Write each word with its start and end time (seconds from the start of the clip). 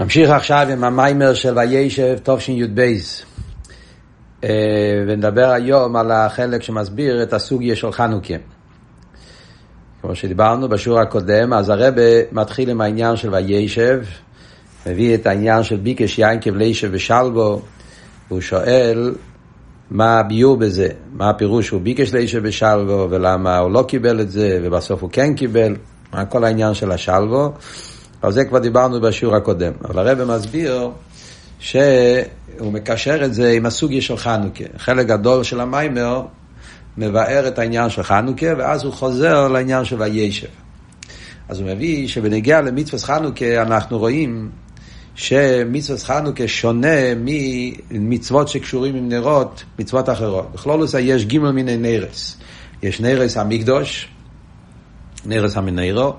נמשיך 0.00 0.30
עכשיו 0.30 0.66
עם 0.72 0.84
המיימר 0.84 1.34
של 1.34 1.58
וישב 1.58 2.16
תשי"ב 2.22 2.92
ונדבר 5.06 5.50
היום 5.50 5.96
על 5.96 6.10
החלק 6.10 6.62
שמסביר 6.62 7.22
את 7.22 7.32
הסוגיה 7.32 7.76
של 7.76 7.92
חנוכה. 7.92 8.34
כמו 10.02 10.14
שדיברנו 10.14 10.68
בשיעור 10.68 11.00
הקודם, 11.00 11.52
אז 11.52 11.68
הרבה 11.68 12.02
מתחיל 12.32 12.70
עם 12.70 12.80
העניין 12.80 13.16
של 13.16 13.34
וישב, 13.34 14.02
מביא 14.86 15.14
את 15.14 15.26
העניין 15.26 15.62
של 15.62 15.76
ביקש 15.76 16.18
יין 16.18 16.40
כבלישב 16.40 16.88
ושלבו, 16.92 17.62
והוא 18.28 18.40
שואל 18.40 19.14
מה 19.90 20.18
הביור 20.18 20.56
בזה, 20.56 20.88
מה 21.12 21.30
הפירוש 21.30 21.66
שהוא 21.66 21.80
ביקש 21.80 22.14
לישב 22.14 22.40
ושלבו 22.44 23.06
ולמה 23.10 23.58
הוא 23.58 23.70
לא 23.70 23.84
קיבל 23.88 24.20
את 24.20 24.30
זה 24.30 24.60
ובסוף 24.62 25.02
הוא 25.02 25.10
כן 25.12 25.34
קיבל, 25.34 25.76
מה 26.12 26.24
כל 26.24 26.44
העניין 26.44 26.74
של 26.74 26.92
השלבו. 26.92 27.52
על 28.22 28.32
זה 28.32 28.44
כבר 28.44 28.58
דיברנו 28.58 29.00
בשיעור 29.00 29.36
הקודם. 29.36 29.72
אבל 29.84 29.98
הרב 29.98 30.24
מסביר 30.24 30.90
שהוא 31.58 32.72
מקשר 32.72 33.24
את 33.24 33.34
זה 33.34 33.50
עם 33.50 33.66
הסוגיה 33.66 34.00
של 34.00 34.16
חנוכה. 34.16 34.64
חלק 34.76 35.06
גדול 35.06 35.44
של 35.44 35.60
המיימר 35.60 36.22
מבאר 36.98 37.48
את 37.48 37.58
העניין 37.58 37.90
של 37.90 38.02
חנוכה, 38.02 38.46
ואז 38.58 38.84
הוא 38.84 38.92
חוזר 38.92 39.48
לעניין 39.48 39.84
של 39.84 40.02
הישב. 40.02 40.48
אז 41.48 41.60
הוא 41.60 41.68
מביא 41.68 42.08
שבנגיע 42.08 42.60
למצווה 42.60 42.98
חנוכה 42.98 43.62
אנחנו 43.62 43.98
רואים 43.98 44.50
שמצווה 45.14 45.98
חנוכה 45.98 46.48
שונה 46.48 47.14
ממצוות 47.90 48.48
שקשורים 48.48 48.96
עם 48.96 49.08
נרות, 49.08 49.64
מצוות 49.78 50.08
אחרות. 50.08 50.52
בכלול 50.52 50.86
יש 51.00 51.24
ג' 51.24 51.38
מיני 51.38 51.76
נרס. 51.76 52.36
יש 52.82 53.00
נרס 53.00 53.36
המקדוש, 53.36 54.08
נרס 55.26 55.56
המנרו, 55.56 56.12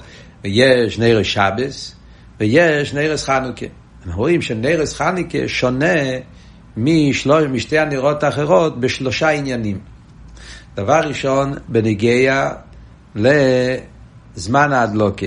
ויש 0.44 1.00
נרס 1.00 1.26
שבס, 1.26 1.95
ויש 2.40 2.94
נרס 2.94 3.26
חנוכה. 3.26 3.66
אנחנו 4.05 4.22
רואים 4.22 4.41
שנרס 4.41 4.94
חנוכה 4.94 5.48
שונה 5.48 5.95
משלוש, 6.77 7.43
משתי 7.43 7.79
הנרות 7.79 8.24
האחרות 8.24 8.80
בשלושה 8.80 9.30
עניינים. 9.30 9.80
דבר 10.76 10.99
ראשון, 11.04 11.54
בנגיע 11.68 12.52
לזמן 13.15 14.74
ההדלוקה. 14.74 15.26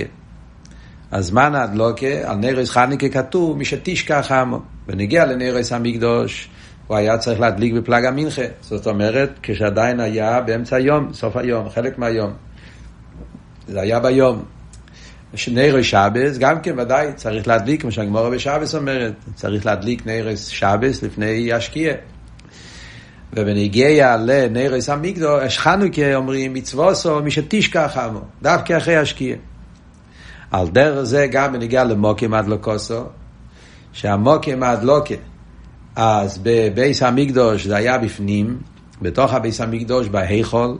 הזמן 1.11 1.55
ההדלוקה, 1.55 2.31
על 2.31 2.37
נרס 2.37 2.69
חנוכה 2.69 3.09
כתוב, 3.09 3.57
מי 3.57 3.65
שתשכח 3.65 4.31
עמו. 4.31 4.61
בנגיע 4.87 5.25
לנרס 5.25 5.71
המקדוש, 5.71 6.49
הוא 6.87 6.97
היה 6.97 7.17
צריך 7.17 7.39
להדליק 7.39 7.73
בפלג 7.73 8.05
המנחה. 8.05 8.41
זאת 8.61 8.87
אומרת, 8.87 9.29
כשעדיין 9.43 9.99
היה 9.99 10.41
באמצע 10.41 10.75
היום, 10.75 11.13
סוף 11.13 11.37
היום, 11.37 11.69
חלק 11.69 11.97
מהיום. 11.97 12.33
זה 13.67 13.81
היה 13.81 13.99
ביום. 13.99 14.54
נרס 15.51 15.85
שבס, 15.85 16.37
גם 16.37 16.61
כן 16.61 16.79
ודאי 16.79 17.13
צריך 17.15 17.47
להדליק, 17.47 17.81
כמו 17.81 17.91
שהגמורה 17.91 18.29
בשבס 18.29 18.75
אומרת, 18.75 19.13
צריך 19.35 19.65
להדליק 19.65 20.05
נרס 20.05 20.47
שבס 20.47 21.03
לפני 21.03 21.53
השקיע. 21.53 21.93
ובנגיע 23.33 24.17
לנרס 24.17 24.89
המקדוש, 24.89 25.57
חנוכה 25.57 26.15
אומרים 26.15 26.53
מצווסו 26.53 27.21
מי 27.21 27.31
שתשכח 27.31 27.97
עמו, 27.97 28.21
דווקא 28.41 28.77
אחרי 28.77 28.95
השקיע. 28.95 29.35
על 30.51 30.67
דרך 30.67 31.03
זה 31.03 31.27
גם 31.31 31.53
בנגיע 31.53 31.83
למוקים 31.83 32.33
הדלוקוסו, 32.33 33.03
שהמוקים 33.93 34.63
הדלוקה, 34.63 35.15
אז 35.95 36.39
בביס 36.43 37.03
המקדוש 37.03 37.67
זה 37.67 37.75
היה 37.75 37.97
בפנים, 37.97 38.57
בתוך 39.01 39.33
הביס 39.33 39.61
המקדוש 39.61 40.07
בהיכול, 40.07 40.77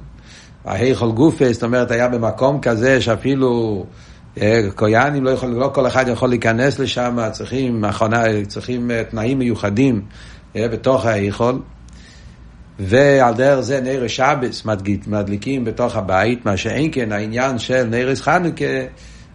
ההיכול 0.66 1.12
גופה, 1.12 1.54
זאת 1.54 1.64
אומרת 1.64 1.92
היה 1.92 2.08
במקום 2.08 2.62
כזה 2.62 3.02
שאפילו 3.02 3.86
קויאנים 4.75 5.23
לא, 5.23 5.30
יכול, 5.30 5.50
לא 5.50 5.72
כל 5.73 5.88
אחד 5.88 6.08
יכול 6.08 6.30
להיכנס 6.30 6.80
לשם, 6.80 7.17
צריכים, 7.31 7.83
צריכים 8.47 8.91
תנאים 9.09 9.39
מיוחדים 9.39 10.02
בתוך 10.55 11.05
ההיכול. 11.05 11.59
ועל 12.80 13.33
דרך 13.33 13.59
זה 13.59 13.81
נרס 13.81 14.11
שבס 14.11 14.66
מדליקים 15.07 15.66
בתוך 15.66 15.95
הבית, 15.95 16.45
מה 16.45 16.57
שאין 16.57 16.90
כן 16.91 17.12
העניין 17.12 17.59
של 17.59 17.84
נרס 17.84 18.22
חנוכה 18.22 18.66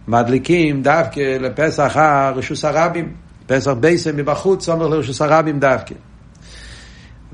מדליקים 0.07 0.81
דווקא 0.83 1.37
לפסח 1.39 1.91
הרשוס 1.95 2.65
הרבים, 2.65 3.13
פסח 3.47 3.71
בייסם 3.71 4.17
מבחוץ 4.17 4.69
אומר 4.69 4.87
לרשוס 4.87 5.21
הרבים 5.21 5.59
דווקא. 5.59 5.95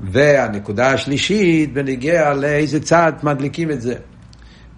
והנקודה 0.00 0.92
השלישית 0.92 1.72
בנגיע 1.72 2.34
לאיזה 2.34 2.80
צד 2.80 3.12
מדליקים 3.22 3.70
את 3.70 3.80
זה. 3.80 3.94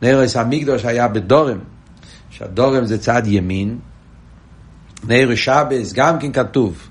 נרס 0.03 0.37
המקדוש 0.37 0.85
היה 0.85 1.09
בדורם, 1.09 1.59
שהדורם 2.41 2.85
זה 2.85 2.99
צד 2.99 3.23
ימין. 3.27 3.79
נר 5.09 5.35
שבס 5.35 5.93
גם 5.93 6.19
כן 6.19 6.33
כתוב, 6.33 6.89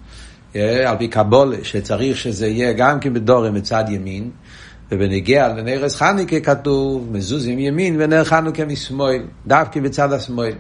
על 0.55 0.97
פי 0.97 1.07
קבולה, 1.07 1.57
שצריך 1.63 2.17
שזה 2.17 2.47
יהיה 2.47 2.73
גם 2.73 2.99
כן 2.99 3.13
בדורם 3.13 3.53
מצד 3.53 3.83
ימין, 3.88 4.29
ובנגיע 4.91 5.47
לנרס 5.47 5.95
חנוכה 5.95 6.39
כתוב 6.39 7.09
מזוזים 7.11 7.59
ימין 7.59 7.95
ונר 7.99 8.23
חנוכה 8.23 8.65
משמאל, 8.65 9.23
דווקא 9.47 9.79
בצד 9.79 10.13
השמאל. 10.13 10.53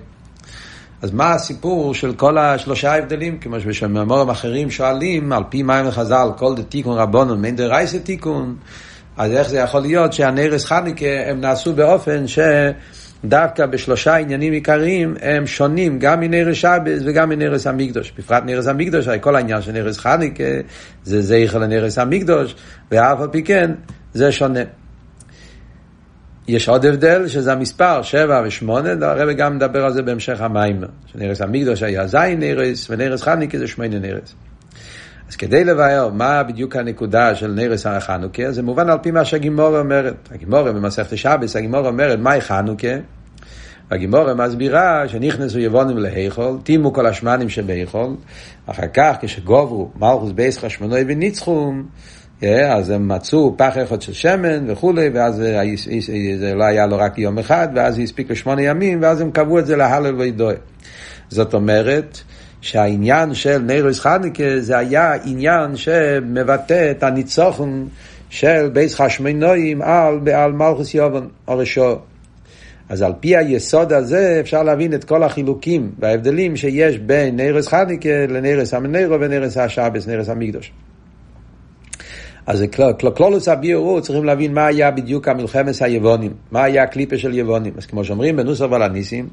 אז 1.01 1.11
מה 1.11 1.33
הסיפור 1.33 1.93
של 1.93 2.13
כל 2.13 2.37
השלושה 2.37 2.91
ההבדלים? 2.93 3.37
כמו 3.37 3.55
שבמאמרים 3.59 4.29
אחרים 4.29 4.71
שואלים, 4.71 5.33
על 5.33 5.43
פי 5.49 5.63
מים 5.63 5.87
וחז"ל, 5.87 6.29
כל 6.37 6.55
דתיקון 6.55 6.97
רבונון, 6.97 7.41
מיין 7.41 7.55
דרייסה 7.55 7.99
תיקון, 7.99 8.55
אז 9.17 9.31
איך 9.31 9.49
זה 9.49 9.57
יכול 9.57 9.81
להיות 9.81 10.13
שהנרס 10.13 10.65
חנוכה 10.65 11.29
הם 11.29 11.41
נעשו 11.41 11.73
באופן 11.73 12.27
ש... 12.27 12.39
דווקא 13.25 13.65
בשלושה 13.65 14.15
עניינים 14.15 14.53
עיקריים 14.53 15.15
הם 15.21 15.47
שונים 15.47 15.99
גם 15.99 16.19
מנרס 16.19 16.57
שבס 16.57 17.01
וגם 17.05 17.29
מנרס 17.29 17.67
המקדוש. 17.67 18.13
בפרט 18.17 18.43
נרס 18.45 18.67
המקדוש, 18.67 19.07
הרי 19.07 19.17
כל 19.21 19.35
העניין 19.35 19.61
של 19.61 19.71
נרס 19.71 19.97
חניקה 19.97 20.43
זה 21.03 21.21
זכר 21.21 21.57
לנרס 21.57 21.97
המקדוש, 21.97 22.55
ואף 22.91 23.21
על 23.21 23.27
פי 23.27 23.43
כן 23.43 23.71
זה 24.13 24.31
שונה. 24.31 24.59
יש 26.47 26.69
עוד 26.69 26.85
הבדל 26.85 27.27
שזה 27.27 27.53
המספר 27.53 28.01
שבע 28.01 28.41
ושמונה, 28.45 28.89
הרב 29.01 29.29
גם 29.29 29.55
מדבר 29.55 29.85
על 29.85 29.93
זה 29.93 30.01
בהמשך 30.01 30.41
המים. 30.41 30.81
שנרס 31.05 31.41
המקדוש 31.41 31.83
היה 31.83 32.07
זין 32.07 32.39
נרס 32.39 32.89
ונרס 32.89 33.21
חניקה 33.21 33.57
זה 33.57 33.67
שמונה 33.67 33.99
נרס. 33.99 34.35
אז 35.29 35.35
כדי 35.35 35.63
לבאר 35.63 36.09
מה 36.13 36.43
בדיוק 36.43 36.75
הנקודה 36.75 37.35
של 37.35 37.51
נרות 37.51 37.85
החנוכה, 37.85 38.51
זה 38.51 38.63
מובן 38.63 38.89
על 38.89 38.97
פי 39.01 39.11
מה 39.11 39.25
שהגמרא 39.25 39.79
אומרת. 39.79 40.29
הגמרא 40.31 40.71
במסכת 40.71 41.17
שבת, 41.17 41.55
הגמרא 41.55 41.87
אומרת, 41.87 42.19
מהי 42.19 42.41
חנוכה? 42.41 42.87
והגמרא 43.91 44.33
מסבירה 44.33 45.07
שנכנסו 45.07 45.59
יוונים 45.59 45.97
להיכל, 45.97 46.57
טימאו 46.63 46.93
כל 46.93 47.05
השמנים 47.05 47.49
שבהיכל, 47.49 48.15
אחר 48.65 48.87
כך 48.93 49.15
כשגברה 49.21 49.91
מלכות 49.95 50.31
בית 50.31 50.57
חשמונאי 50.57 51.03
וניצחום, 51.07 51.87
אז 52.69 52.89
הם 52.89 53.07
מצאו 53.07 53.53
פך 53.57 53.77
אחד 53.83 54.01
של 54.01 54.13
שמן 54.13 54.71
וכולי, 54.71 55.09
ואז 55.13 55.43
זה 56.39 56.53
לא 56.55 56.63
היה 56.63 56.85
לו 56.85 56.97
רק 56.97 57.17
יום 57.17 57.39
אחד, 57.39 57.67
ואז 57.75 57.99
הספיק 57.99 58.31
לשמונה 58.31 58.61
ימים, 58.61 59.01
ואז 59.01 59.21
הם 59.21 59.31
קבעו 59.31 59.59
את 59.59 59.65
זה 59.65 59.75
להלל 59.75 60.15
והודאה. 60.15 60.55
זאת 61.29 61.53
אומרת, 61.53 62.21
שהעניין 62.61 63.33
של 63.33 63.57
נרות 63.57 63.99
חנוכה 63.99 64.59
זה 64.59 64.77
היה 64.77 65.13
עניין 65.25 65.75
שמבטא 65.75 66.91
את 66.91 67.03
הניצחון 67.03 67.87
של 68.29 68.69
בית 68.73 68.95
חשמונאים 68.95 69.81
על, 69.81 70.19
על 70.35 70.51
מלכות 70.51 70.93
יוון 70.93 71.27
הרשעה. 71.47 71.99
אז 72.89 73.01
על 73.01 73.13
פי 73.19 73.37
היסוד 73.37 73.93
הזה 73.93 74.37
אפשר 74.39 74.63
להבין 74.63 74.93
את 74.93 75.03
כל 75.03 75.23
החילוקים 75.23 75.91
וההבדלים 75.99 76.57
שיש 76.57 76.97
בין 76.97 77.35
נרות 77.35 77.67
חנוכה 77.67 78.25
לנרות 78.29 78.73
המנורה 78.73 79.19
ונרות 79.19 79.57
השבת, 79.57 80.07
נרות 80.07 80.29
המקדש. 80.29 80.71
אז 82.49 82.63
קלולוס 83.15 83.47
הביאורו 83.47 84.01
צריכים 84.01 84.23
להבין 84.23 84.53
מה 84.53 84.65
היה 84.65 84.91
בדיוק 84.91 85.27
המלחמת 85.27 85.81
היבונים, 85.81 86.33
מה 86.51 86.63
היה 86.63 86.83
הקליפה 86.83 87.17
של 87.17 87.33
יבונים. 87.37 87.73
אז 87.77 87.85
כמו 87.85 88.03
שאומרים 88.03 88.35
בנוסר 88.35 88.71
ולניסים, 88.71 89.29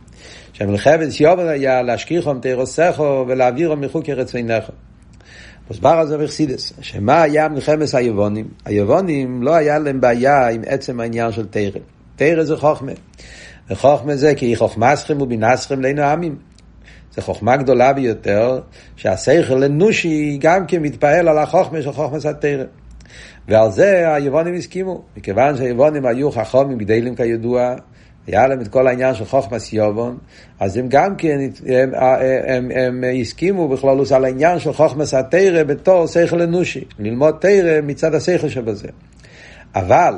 שהמלחמת 0.53 1.21
יובל 1.21 1.49
היה 1.49 1.83
להשכיחום 1.83 2.41
תירוסכו 2.41 3.25
ולהעבירו 3.29 3.77
מחוקי 3.77 4.13
רצוינכו. 4.13 4.73
מוסבר 5.69 5.89
על 5.89 6.07
זה 6.07 6.19
בחסידס, 6.19 6.73
שמה 6.81 7.23
היה 7.23 7.49
מלחמת 7.49 7.95
היבונים? 7.95 8.49
היבונים 8.65 9.43
לא 9.43 9.55
היה 9.55 9.79
להם 9.79 10.01
בעיה 10.01 10.49
עם 10.49 10.63
עצם 10.67 11.01
העניין 11.01 11.33
של 11.33 11.47
תרם. 11.47 11.83
תרם 12.17 12.45
זה 12.45 12.57
חוכמה. 12.57 12.93
וחוכמה 13.71 14.17
זה 14.17 14.35
כי 14.35 14.57
חוכמסכם 14.57 15.23
ובינסכם 15.23 15.81
לינו 15.81 16.03
עמים. 16.03 16.37
זו 17.15 17.23
חוכמה 17.23 17.57
גדולה 17.57 17.93
ביותר, 17.93 18.61
שהשכל 18.97 19.65
אנושי 19.65 20.39
גם 20.41 20.67
כן 20.67 20.83
מתפעל 20.83 21.29
על 21.29 21.39
החוכמה 21.39 21.83
של 21.83 21.93
חוכמה 21.93 22.21
סתרם. 22.21 22.67
ועל 23.49 23.71
זה 23.71 24.15
היוונים 24.15 24.55
הסכימו, 24.55 25.03
מכיוון 25.17 25.57
שהיוונים 25.57 26.07
היו 26.07 26.31
חכמים 26.31 26.79
גדלים 26.79 27.15
כידוע, 27.15 27.75
היה 28.27 28.47
להם 28.47 28.61
את 28.61 28.69
כל 28.69 28.87
העניין 28.87 29.15
של 29.15 29.25
חוכמס 29.25 29.73
יובון, 29.73 30.19
אז 30.61 30.77
הם 30.77 30.87
גם 30.89 31.17
כן, 31.17 31.39
הם, 31.67 31.95
הם, 31.95 32.01
הם, 32.47 32.71
הם 32.75 33.05
הסכימו 33.21 33.69
בכלול 33.69 34.05
על 34.15 34.25
העניין 34.25 34.59
של 34.59 34.73
חוכמס 34.73 35.15
התרא 35.15 35.63
בתור 35.63 36.07
שכל 36.07 36.43
אנושי, 36.43 36.85
ללמוד 36.99 37.37
תרא 37.41 37.81
מצד 37.83 38.15
השכל 38.15 38.49
שבזה. 38.49 38.89
אבל 39.75 40.15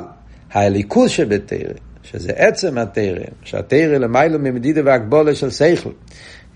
הליכוז 0.51 1.09
שבתרא, 1.09 1.73
שזה 2.03 2.31
עצם 2.35 2.77
התרא, 2.77 3.25
שהתרא 3.43 3.97
למיילו 3.97 4.39
ממדידה 4.39 4.81
והגבולה 4.85 5.35
של 5.35 5.49
שכל, 5.49 5.89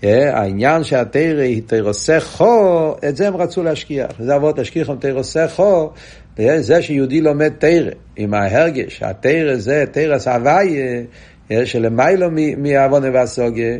העניין 0.02 0.84
שהתרא 0.84 1.40
היא 1.40 1.62
תרוסי 1.66 2.20
חו, 2.20 2.94
את 3.08 3.16
זה 3.16 3.28
הם 3.28 3.36
רצו 3.36 3.62
להשכיח. 3.62 4.10
זה 4.18 4.36
אבות 4.36 4.58
תשכיחם 4.58 4.96
תרוסי 4.96 5.48
חו, 5.48 5.90
זה 6.38 6.82
שיהודי 6.82 7.20
לומד 7.20 7.52
תרא, 7.58 7.90
עם 8.16 8.34
ההרגש, 8.34 9.02
התרא 9.02 9.56
זה 9.56 9.84
תרס 9.92 10.28
הוויה, 10.28 11.02
שלמיילו 11.64 12.28
מעוונה 12.56 13.08
והסוגיה, 13.12 13.78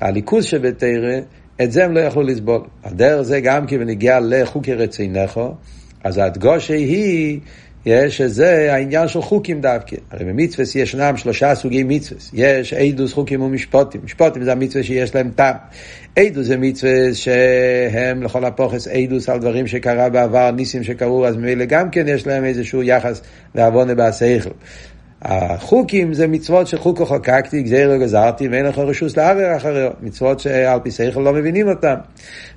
הליכוז 0.00 0.44
שבתרא, 0.44 1.20
את 1.62 1.72
זה 1.72 1.84
הם 1.84 1.92
לא 1.92 2.00
יכלו 2.00 2.22
לסבול. 2.22 2.60
הדרך 2.84 3.22
זה 3.22 3.40
גם 3.40 3.66
כי 3.66 3.78
בנגיע 3.78 4.20
לחוקי 4.20 4.74
רצינכו, 4.74 5.54
אז 6.04 6.18
הדגושה 6.18 6.74
היא 6.74 7.40
שזה 8.08 8.72
העניין 8.74 9.08
של 9.08 9.22
חוקים 9.22 9.60
דווקא. 9.60 9.96
הרי 10.10 10.24
במצווה 10.24 10.64
ישנם 10.74 11.16
שלושה 11.16 11.54
סוגי 11.54 11.82
מצווה. 11.82 12.20
יש 12.32 12.72
אידוס 12.72 13.12
חוקים 13.12 13.42
ומשפוטים. 13.42 14.00
משפוטים 14.04 14.44
זה 14.44 14.52
המצווה 14.52 14.84
שיש 14.84 15.14
להם 15.14 15.30
טעם. 15.36 15.56
אידוס 16.16 16.46
זה 16.46 16.56
מצווה 16.56 17.14
שהם 17.14 18.22
לכל 18.22 18.44
הפוכס 18.44 18.88
אידוס 18.88 19.28
על 19.28 19.38
דברים 19.38 19.66
שקרה 19.66 20.08
בעבר, 20.08 20.50
ניסים 20.50 20.84
שקרו, 20.84 21.26
אז 21.26 21.36
ממילא 21.36 21.64
גם 21.64 21.90
כן 21.90 22.08
יש 22.08 22.26
להם 22.26 22.44
איזשהו 22.44 22.82
יחס 22.82 23.20
ועוונה 23.54 23.94
בהשכל. 23.94 24.50
החוקים 25.24 26.14
זה 26.14 26.26
מצוות 26.26 26.66
שחוקו 26.66 27.06
חוקקתי, 27.06 27.62
גזירו 27.62 27.98
גזרתי, 28.00 28.48
ואין 28.48 28.66
לך 28.66 28.78
רשוס 28.78 29.16
לערער 29.16 29.56
אחריו. 29.56 29.90
מצוות 30.00 30.40
שעל 30.40 30.80
פי 30.80 30.90
שכל 30.90 31.20
לא 31.20 31.32
מבינים 31.32 31.68
אותם. 31.68 31.94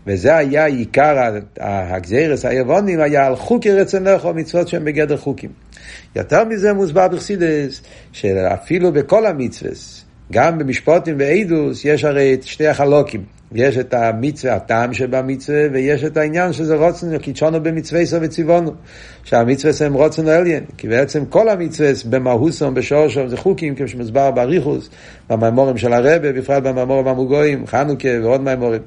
וזה 0.07 0.35
היה 0.35 0.65
עיקר 0.65 1.37
הגזירס 1.59 2.45
היבונים, 2.45 2.99
היה 2.99 3.25
על 3.25 3.35
חוקי 3.35 3.71
רצונך, 3.71 4.27
מצוות 4.35 4.67
שהם 4.67 4.85
בגדר 4.85 5.17
חוקים. 5.17 5.49
יותר 6.15 6.43
מזה 6.43 6.73
מוסבר 6.73 7.07
בחסידס, 7.07 7.81
שאפילו 8.11 8.91
בכל 8.91 9.25
המצווה, 9.25 9.71
גם 10.31 10.57
במשפוטים 10.57 11.15
ואידוס, 11.19 11.85
יש 11.85 12.03
הרי 12.03 12.33
את 12.33 12.43
שתי 12.43 12.67
החלוקים. 12.67 13.23
יש 13.55 13.77
את 13.77 13.93
המצווה, 13.93 14.55
הטעם 14.55 14.93
שבמצווה, 14.93 15.61
ויש 15.73 16.03
את 16.03 16.17
העניין 16.17 16.53
שזה 16.53 16.75
רוצנו, 16.75 17.19
קידשונו 17.19 17.63
במצווה 17.63 18.05
סו 18.05 18.17
וציוונו, 18.21 18.71
שהמצווה 19.23 19.87
הם 19.87 19.93
רוצנו 19.93 20.29
עליין, 20.29 20.63
כי 20.77 20.87
בעצם 20.87 21.25
כל 21.25 21.49
המצווה 21.49 21.91
במהוסום, 22.09 22.73
בשורשום, 22.73 23.27
זה 23.27 23.37
חוקים, 23.37 23.75
כמו 23.75 23.87
שמוסבר 23.87 24.31
באריכוס, 24.31 24.89
במימורים 25.29 25.77
של 25.77 25.93
הרבה, 25.93 26.31
בפרט 26.31 26.63
במימורים 26.63 27.07
המוגויים, 27.07 27.67
חנוכה 27.67 28.09
ועוד 28.23 28.41
מימורים. 28.41 28.81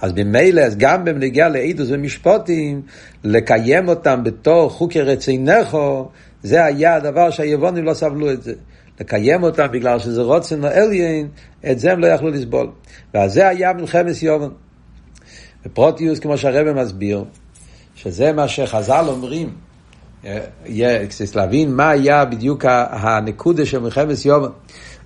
אז 0.00 0.12
ממילא, 0.16 0.60
אז 0.60 0.76
גם 0.76 1.04
בנגיעה 1.04 1.48
לאידוס 1.48 1.88
ומשפוטים, 1.90 2.82
לקיים 3.24 3.88
אותם 3.88 4.20
בתור 4.24 4.70
חוקי 4.70 5.00
רצינכו, 5.00 6.08
זה 6.42 6.64
היה 6.64 6.94
הדבר 6.94 7.30
שהיבונים 7.30 7.84
לא 7.84 7.94
סבלו 7.94 8.30
את 8.30 8.42
זה. 8.42 8.52
לקיים 9.00 9.42
אותם 9.42 9.66
בגלל 9.72 9.98
שזה 9.98 10.22
רוצן 10.22 10.64
אליין, 10.64 11.28
את 11.70 11.78
זה 11.78 11.92
הם 11.92 12.00
לא 12.00 12.06
יכלו 12.06 12.30
לסבול. 12.30 12.66
ועל 13.14 13.28
זה 13.28 13.48
היה 13.48 13.72
מלחמת 13.72 14.22
יובן. 14.22 14.48
בפרוטיוס, 15.66 16.18
כמו 16.18 16.38
שהרבא 16.38 16.82
מסביר, 16.82 17.24
שזה 17.94 18.32
מה 18.32 18.48
שחז"ל 18.48 19.04
אומרים, 19.08 19.50
כדי 20.64 21.26
להבין 21.34 21.74
מה 21.74 21.90
היה 21.90 22.24
בדיוק 22.24 22.64
הנקודה 22.68 23.66
של 23.66 23.78
מלחמת 23.78 24.24
יובן, 24.24 24.50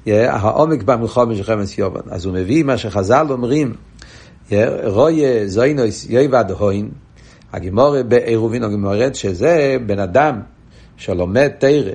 העומק 0.07 0.83
במלחמת 0.83 1.37
של 1.37 1.39
מלחמת 1.39 1.79
יובן. 1.79 2.01
אז 2.11 2.25
הוא 2.25 2.35
מביא 2.35 2.65
מה 2.65 2.79
שחז"ל 2.79 3.27
אומרים, 3.31 3.75
רויה 4.85 5.49
זוינוס 5.49 6.07
יויבד 6.11 6.45
הוין, 6.51 6.91
הגימורה 7.53 8.03
בעירובין 8.03 8.65
הגמורת, 8.65 9.15
שזה 9.15 9.77
בן 9.87 9.99
אדם 9.99 10.41
שלומד 10.97 11.49
תרא, 11.59 11.93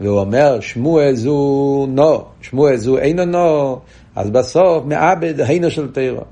והוא 0.00 0.20
אומר 0.20 0.60
שמואל 0.60 1.14
זו 1.14 1.86
נו, 1.88 2.24
שמואל 2.42 2.76
זו 2.76 2.98
אינו 2.98 3.24
נו, 3.24 3.78
אז 4.16 4.30
בסוף 4.30 4.84
מאבד 4.86 5.40
היינו 5.40 5.70
של 5.70 5.92
תרא. 5.92 6.22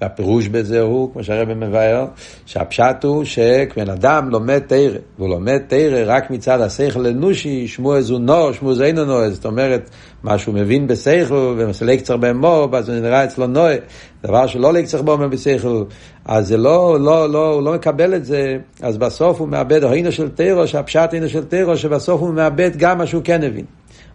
והפירוש 0.00 0.48
בזה 0.48 0.80
הוא, 0.80 1.12
כמו 1.12 1.24
שהרבא 1.24 1.54
מבאר, 1.54 2.06
שהפשט 2.46 3.04
הוא 3.04 3.24
שכבן 3.24 3.90
אדם 3.90 4.28
לומד 4.30 4.58
תרא, 4.58 4.98
והוא 5.18 5.28
לומד 5.28 5.58
תרא 5.68 6.02
רק 6.06 6.30
מצד 6.30 6.60
השכל 6.60 7.06
האנושי, 7.06 7.68
שמוע 7.68 8.00
זו 8.00 8.18
נו, 8.18 8.54
שמוע 8.54 8.74
זו 8.74 8.84
אינו 8.84 9.04
נו, 9.04 9.30
זאת 9.30 9.44
אומרת, 9.46 9.90
מה 10.22 10.38
שהוא 10.38 10.54
מבין 10.54 10.86
בשכל, 10.86 11.54
ומסלק 11.58 11.98
קצר 11.98 12.16
במו, 12.16 12.68
אז 12.72 12.86
זה 12.86 13.00
נראה 13.00 13.24
אצלו 13.24 13.46
נועה, 13.46 13.74
דבר 14.22 14.46
שלא 14.46 14.72
לקצר 14.72 15.02
בו 15.02 15.18
בשכל, 15.18 15.84
אז 16.24 16.48
זה 16.48 16.56
לא, 16.56 17.00
לא, 17.00 17.30
לא, 17.30 17.52
הוא 17.54 17.62
לא 17.62 17.74
מקבל 17.74 18.14
את 18.14 18.24
זה, 18.24 18.56
אז 18.82 18.98
בסוף 18.98 19.40
הוא 19.40 19.48
מאבד 19.48 19.84
היינו 19.84 20.12
של 20.12 20.28
תרא, 20.28 20.66
שהפשט 20.66 21.12
היינו 21.12 21.28
של 21.28 21.44
תרא, 21.44 21.76
שבסוף 21.76 22.20
הוא 22.20 22.34
מאבד 22.34 22.70
גם 22.76 22.98
מה 22.98 23.06
שהוא 23.06 23.22
כן 23.24 23.42
הבין. 23.42 23.64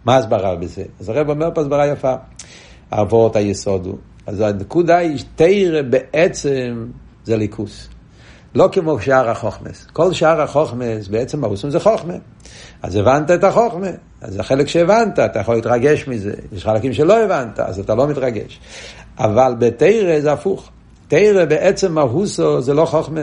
מה 0.04 0.16
הסברה 0.16 0.56
בזה? 0.56 0.82
אז 1.00 1.08
הרב 1.08 1.30
אומר 1.30 1.48
פה 1.54 1.60
הסברה 1.60 1.86
יפה. 1.86 2.14
אבות 2.92 3.36
היסוד 3.36 3.86
הוא. 3.86 4.11
אז 4.26 4.40
הנקודה 4.40 4.96
היא, 4.96 5.24
תרא 5.36 5.82
בעצם 5.82 6.86
זה 7.24 7.36
ליכוס. 7.36 7.88
לא 8.54 8.68
כמו 8.72 9.00
שאר 9.00 9.30
החוכמס. 9.30 9.86
כל 9.92 10.12
שאר 10.12 10.40
החוכמס 10.40 11.08
בעצם 11.08 11.40
מהוסום 11.40 11.70
זה 11.70 11.80
חוכמה. 11.80 12.14
אז 12.82 12.96
הבנת 12.96 13.30
את 13.30 13.44
החוכמה, 13.44 13.86
אז 14.20 14.38
החלק 14.40 14.68
שהבנת, 14.68 15.18
אתה 15.18 15.38
יכול 15.40 15.54
להתרגש 15.54 16.08
מזה. 16.08 16.32
יש 16.52 16.64
חלקים 16.64 16.92
שלא 16.92 17.22
הבנת, 17.24 17.60
אז 17.60 17.78
אתה 17.78 17.94
לא 17.94 18.06
מתרגש. 18.06 18.60
אבל 19.18 19.54
בתורה 19.58 20.20
זה 20.20 20.32
הפוך. 20.32 20.70
תורה 21.08 21.44
בעצם 21.44 21.92
מהותו 21.92 22.60
זה 22.60 22.74
לא 22.74 22.84
חוכמה. 22.84 23.20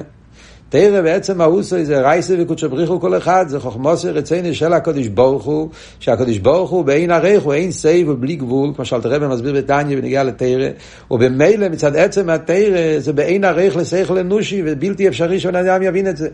תורה 0.70 1.02
בעצם 1.02 1.38
מהותו 1.38 1.84
זה 1.84 2.02
אורייתא 2.02 2.36
וקודשא 2.40 2.70
בריך 2.70 2.88
הוא 2.89 3.00
כולא 3.00 3.18
חד, 3.18 3.46
זה 3.48 3.60
חכמתו 3.60 4.10
ורצונו 4.10 4.54
של 4.54 4.74
הקדוש 4.74 5.08
ברוך 5.08 5.44
הוא, 5.44 5.70
שהקדוש 6.00 6.38
ברוך 6.38 6.70
הוא 6.70 6.86
באין 6.86 7.12
ערוך 7.12 7.44
הוא 7.44 7.54
אין 7.54 7.72
סוף 7.72 8.10
ובלי 8.10 8.36
גבול, 8.36 8.72
כמו 8.76 8.86
שאלטער 8.86 9.06
רבי 9.06 9.28
מסביר 9.28 9.54
בתניא 9.54 9.98
ונגיע 9.98 10.24
לתורה, 10.24 10.68
ובמילא 11.12 11.70
מצד 11.70 11.96
עצם 11.96 12.30
התורה 12.30 13.00
זה 13.00 13.14
באין 13.14 13.44
ערוך 13.44 13.76
לשכל 13.76 14.18
אנושי 14.18 14.62
ובלתי 14.66 15.08
אפשרי 15.08 15.40
שבן 15.40 15.56
אדם 15.56 15.84
יבין 15.84 16.08
את 16.08 16.18
זה. 16.18 16.30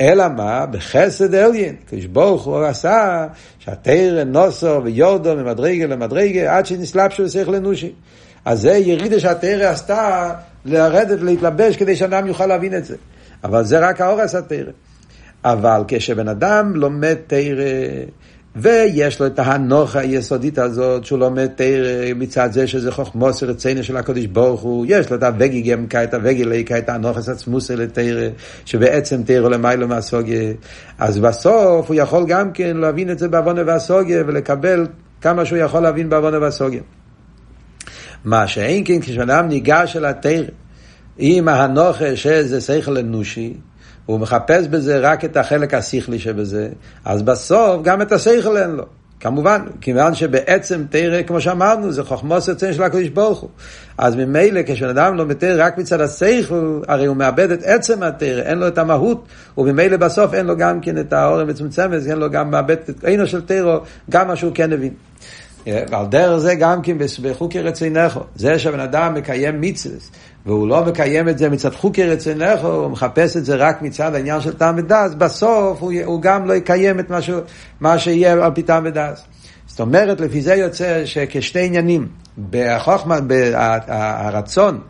אלא 0.00 0.24
מה? 0.36 0.66
בחסד 0.66 1.34
עליון, 1.34 1.74
קדוש 1.90 2.04
ברוך 2.04 2.44
הוא 2.44 2.64
עשה 2.64 3.26
שהתורה 3.58 4.24
נסעה 4.24 4.84
וירדה 4.84 5.36
ממדרגה 5.36 5.86
למדרגה 5.86 6.56
עד 6.56 6.66
שנתלבשה 6.66 7.22
לשכל 7.22 7.54
אנושי. 7.54 7.92
אז 8.44 8.60
זה 8.60 8.72
ירידה 8.72 9.20
שהתרא 9.20 9.66
עשתה 9.66 10.30
לרדת, 10.64 11.22
להתלבש, 11.22 11.76
כדי 11.76 11.96
שאדם 11.96 12.26
יוכל 12.26 12.46
להבין 12.46 12.74
את 12.74 12.84
זה. 12.84 12.96
אבל 13.44 13.64
זה 13.64 13.88
רק 13.88 14.00
האורס 14.00 14.34
התרא. 14.34 14.70
אבל 15.44 15.82
כשבן 15.88 16.28
אדם 16.28 16.76
לומד 16.76 17.16
תרא, 17.26 17.64
ויש 18.56 19.20
לו 19.20 19.26
את 19.26 19.38
ההנוכה 19.38 20.00
היסודית 20.00 20.58
הזאת, 20.58 21.04
שהוא 21.04 21.18
לומד 21.18 21.46
תרא 21.46 22.14
מצד 22.16 22.52
זה 22.52 22.66
שזה 22.66 22.92
חוכמוס 22.92 23.42
רצינו 23.42 23.84
של 23.84 23.96
הקודש 23.96 24.26
ברוך 24.26 24.60
הוא, 24.60 24.86
יש 24.88 25.10
לו 25.10 25.16
את 25.16 25.22
הווגי 25.22 25.62
גמקה, 25.62 26.04
את 26.04 26.14
הווגי 26.14 26.44
ליקה, 26.44 26.78
את 26.78 26.88
ההנוכס 26.88 27.28
עצמוסה 27.28 27.76
לתרא, 27.76 28.28
שבעצם 28.64 29.22
תרא 29.22 29.48
למיילו 29.48 29.88
מהסוגיה. 29.88 30.52
אז 30.98 31.18
בסוף 31.18 31.88
הוא 31.88 31.94
יכול 31.94 32.24
גם 32.26 32.52
כן 32.52 32.76
להבין 32.76 33.10
את 33.10 33.18
זה 33.18 33.28
בעוונה 33.28 33.62
והסוגיה, 33.66 34.22
ולקבל 34.26 34.86
כמה 35.20 35.44
שהוא 35.44 35.58
יכול 35.58 35.80
להבין 35.80 36.08
בעוונה 36.08 36.38
והסוגיה. 36.38 36.82
מה 38.24 38.46
שאין 38.46 38.82
כן 38.86 39.00
כשאדם 39.00 39.48
ניגש 39.48 39.96
אל 39.96 40.04
התרא, 40.04 40.44
עם 41.24 41.48
ההנוכה 41.48 42.16
שזה 42.16 42.60
שכל 42.60 42.98
אנושי, 42.98 43.54
הוא 44.06 44.20
מחפש 44.20 44.66
בזה 44.66 44.98
רק 44.98 45.24
את 45.24 45.36
החלק 45.36 45.74
השכלי 45.74 46.18
שבזה, 46.18 46.68
אז 47.04 47.22
בסוף 47.22 47.82
גם 47.82 48.02
את 48.02 48.12
השכל 48.12 48.56
אין 48.56 48.70
לו. 48.70 48.84
כמובן, 49.20 49.60
כיוון 49.80 50.14
שבעצם 50.14 50.84
תרא, 50.90 51.22
כמו 51.22 51.40
שאמרנו, 51.40 51.92
זה 51.92 52.04
חוכמוס 52.04 52.48
יוצא 52.48 52.72
של 52.72 52.82
הקדוש 52.82 53.08
ברוך 53.08 53.40
הוא. 53.40 53.50
אז 53.98 54.16
ממילא, 54.16 54.60
כשבן 54.66 54.88
אדם 54.88 55.16
לא 55.16 55.26
מתרא 55.26 55.66
רק 55.66 55.78
מצד 55.78 56.00
השכל, 56.00 56.80
הרי 56.88 57.06
הוא 57.06 57.16
מאבד 57.16 57.50
את 57.50 57.62
עצם 57.62 58.02
התרא, 58.02 58.42
אין 58.42 58.58
לו 58.58 58.68
את 58.68 58.78
המהות, 58.78 59.26
וממילא 59.58 59.96
בסוף 59.96 60.34
אין 60.34 60.46
לו 60.46 60.56
גם 60.56 60.80
כן 60.80 60.98
את 60.98 61.12
האור 61.12 61.40
המצומצמת, 61.40 62.06
אין 62.06 62.18
לו 62.18 62.30
גם 62.30 62.50
מאבד 62.50 62.76
את 62.90 63.04
עינו 63.04 63.26
של 63.26 63.40
תרא, 63.40 63.78
גם 64.10 64.28
מה 64.28 64.36
שהוא 64.36 64.52
כן 64.54 64.72
הבין. 64.72 64.92
ועל 65.66 66.06
דרך 66.06 66.38
זה 66.38 66.54
גם 66.54 66.82
כן 66.82 66.96
בחוקי 67.22 67.60
רצינךו, 67.60 68.20
זה 68.36 68.58
שבן 68.58 68.80
אדם 68.80 69.14
מקיים 69.14 69.60
מצווה, 69.60 69.96
והוא 70.46 70.68
לא 70.68 70.84
מקיים 70.84 71.28
את 71.28 71.38
זה 71.38 71.50
מצד 71.50 71.74
חוקי 71.74 72.04
רצינךו, 72.04 72.74
הוא 72.74 72.90
מחפש 72.90 73.36
את 73.36 73.44
זה 73.44 73.56
רק 73.56 73.82
מצד 73.82 74.14
העניין 74.14 74.40
של 74.40 74.52
טעם 74.52 74.78
ודס, 74.78 75.14
בסוף 75.18 75.80
הוא, 75.80 75.92
הוא 76.04 76.22
גם 76.22 76.46
לא 76.46 76.52
יקיים 76.52 77.00
את 77.00 77.10
מה, 77.10 77.22
ש, 77.22 77.30
מה 77.80 77.98
שיהיה 77.98 78.32
על 78.32 78.50
פי 78.54 78.62
טעם 78.62 78.84
ודס. 78.86 79.24
זאת 79.66 79.80
אומרת, 79.80 80.20
לפי 80.20 80.42
זה 80.42 80.54
יוצא 80.54 81.06
שכשתי 81.06 81.66
עניינים, 81.66 82.08
בחוכמה, 82.50 83.18
הרצון, 83.88 84.80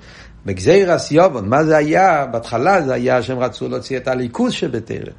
בגזיר 0.46 0.92
הסיובון, 0.92 1.48
מה 1.48 1.64
זה 1.64 1.76
היה? 1.76 2.26
בהתחלה 2.26 2.82
זה 2.82 2.94
היה 2.94 3.22
שהם 3.22 3.38
רצו 3.38 3.68
להוציא 3.68 3.96
את 3.96 4.08
הליכוז 4.08 4.52
שבתרם, 4.52 5.12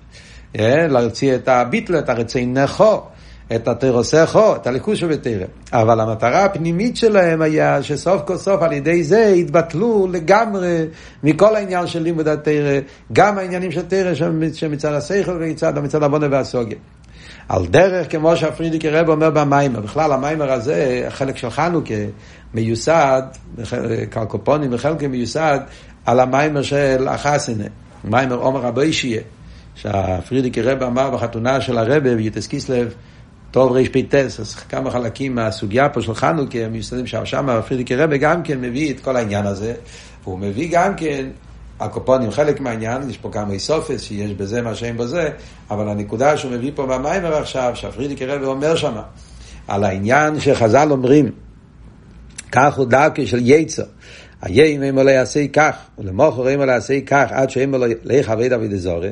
אה, 0.59 0.87
להוציא 0.87 1.35
את 1.35 1.47
הביטל, 1.47 1.99
את 1.99 2.09
הרצינךו. 2.09 3.07
את 3.55 3.67
התרוסכו, 3.67 4.55
את 4.55 4.67
הליכוז 4.67 4.97
שבתרם. 4.97 5.47
אבל 5.73 5.99
המטרה 5.99 6.45
הפנימית 6.45 6.97
שלהם 6.97 7.41
היה 7.41 7.83
שסוף 7.83 8.21
כל 8.21 8.37
סוף 8.37 8.61
על 8.61 8.73
ידי 8.73 9.03
זה 9.03 9.27
התבטלו 9.27 10.07
לגמרי 10.11 10.85
מכל 11.23 11.55
העניין 11.55 11.87
של 11.87 12.01
לימוד 12.01 12.27
התרא, 12.27 12.79
גם 13.13 13.37
העניינים 13.37 13.71
של 13.71 13.81
תרא 13.81 14.13
שמצד 14.53 14.93
השכל 14.93 15.31
ומצד 15.31 15.79
מצד 15.79 16.03
הבונה 16.03 16.27
והסוגיה. 16.31 16.77
על 17.49 17.65
דרך 17.65 18.11
כמו 18.11 18.35
שהפרידיקי 18.35 18.89
רב 18.89 19.09
אומר 19.09 19.29
במיימר. 19.29 19.79
בכלל 19.79 20.11
המיימר 20.11 20.51
הזה, 20.51 21.03
החלק 21.07 21.37
של 21.37 21.49
חנוכה, 21.49 21.93
מיוסד, 22.53 23.21
קלקופונים 24.09 24.69
וחלקי 24.73 25.07
מיוסד, 25.07 25.59
על 26.05 26.19
המיימר 26.19 26.61
של 26.61 27.07
החסינה, 27.07 27.63
מיימר 28.03 28.35
עומר 28.35 28.59
רבי 28.59 28.93
שיהיה, 28.93 29.21
שהפרידיקי 29.75 30.61
רב 30.61 30.83
אמר 30.83 31.09
בחתונה 31.09 31.61
של 31.61 31.77
הרבה 31.77 32.15
ביוטס 32.15 32.47
קיסלב, 32.47 32.93
טוב 33.53 33.71
רפ"ט, 33.71 34.15
אז 34.15 34.55
כמה 34.55 34.91
חלקים 34.91 35.35
מהסוגיה 35.35 35.89
פה 35.89 36.01
של 36.01 36.13
חנוכה, 36.13 36.67
מיוסדים 36.71 37.07
שם, 37.07 37.61
פרידיקי 37.67 37.95
רבה 37.95 38.17
גם 38.17 38.43
כן 38.43 38.61
מביא 38.61 38.93
את 38.93 38.99
כל 38.99 39.15
העניין 39.15 39.45
הזה, 39.45 39.73
והוא 40.23 40.39
מביא 40.39 40.69
גם 40.71 40.95
כן 40.95 41.25
הקופונים 41.79 42.31
חלק 42.31 42.59
מהעניין, 42.59 43.09
יש 43.09 43.17
פה 43.17 43.29
כמה 43.31 43.53
איסופס 43.53 44.01
שיש 44.01 44.31
בזה 44.31 44.61
מה 44.61 44.75
שאין 44.75 44.97
בזה, 44.97 45.29
אבל 45.71 45.89
הנקודה 45.89 46.37
שהוא 46.37 46.51
מביא 46.51 46.71
פה 46.75 46.85
במיימר 46.85 47.33
עכשיו, 47.35 47.71
שהפרידיקי 47.75 48.25
רבי 48.25 48.45
אומר 48.45 48.75
שם, 48.75 48.95
על 49.67 49.83
העניין 49.83 50.39
שחז"ל 50.39 50.87
אומרים, 50.91 51.31
כך 52.51 52.77
הוא 52.77 52.85
דרכי 52.85 53.27
של 53.27 53.39
יצר, 53.41 53.83
היין 54.41 54.83
אם 54.83 54.99
לא 54.99 55.09
יעשה 55.09 55.47
כך, 55.47 55.75
ולמוכר 55.97 56.53
אם 56.53 56.61
לא 56.61 56.71
יעשה 56.71 57.01
כך, 57.01 57.27
עד 57.31 57.49
שאם 57.49 57.75
לא 58.03 58.13
יכבד 58.13 58.49
דוד 58.49 58.73
אזורי, 58.73 59.11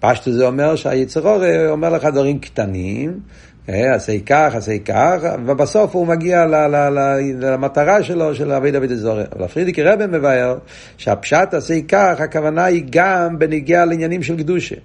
פשטו 0.00 0.32
זה 0.32 0.46
אומר 0.46 0.76
שהיצרור 0.76 1.42
אומר 1.68 1.90
לך 1.90 2.04
דברים 2.04 2.38
קטנים, 2.38 3.20
אה, 3.68 3.94
עשה 3.94 4.12
כך, 4.26 4.54
עשה 4.54 4.78
כך, 4.78 5.20
ובסוף 5.46 5.94
הוא 5.94 6.06
מגיע 6.06 6.46
ל, 6.46 6.54
ל, 6.54 6.98
ל, 6.98 7.20
למטרה 7.40 8.02
שלו, 8.02 8.34
של 8.34 8.52
אבי 8.52 8.70
דוד 8.70 8.90
אזורי. 8.90 9.24
אבל 9.36 9.44
הפרידיקי 9.44 9.82
רבן 9.82 10.10
מבאר 10.10 10.58
שהפשט 10.96 11.54
עשה 11.54 11.74
כך, 11.88 12.20
הכוונה 12.20 12.64
היא 12.64 12.84
גם 12.90 13.38
בנגיע 13.38 13.84
לעניינים 13.84 14.22
של 14.22 14.36
קדושה. 14.36 14.76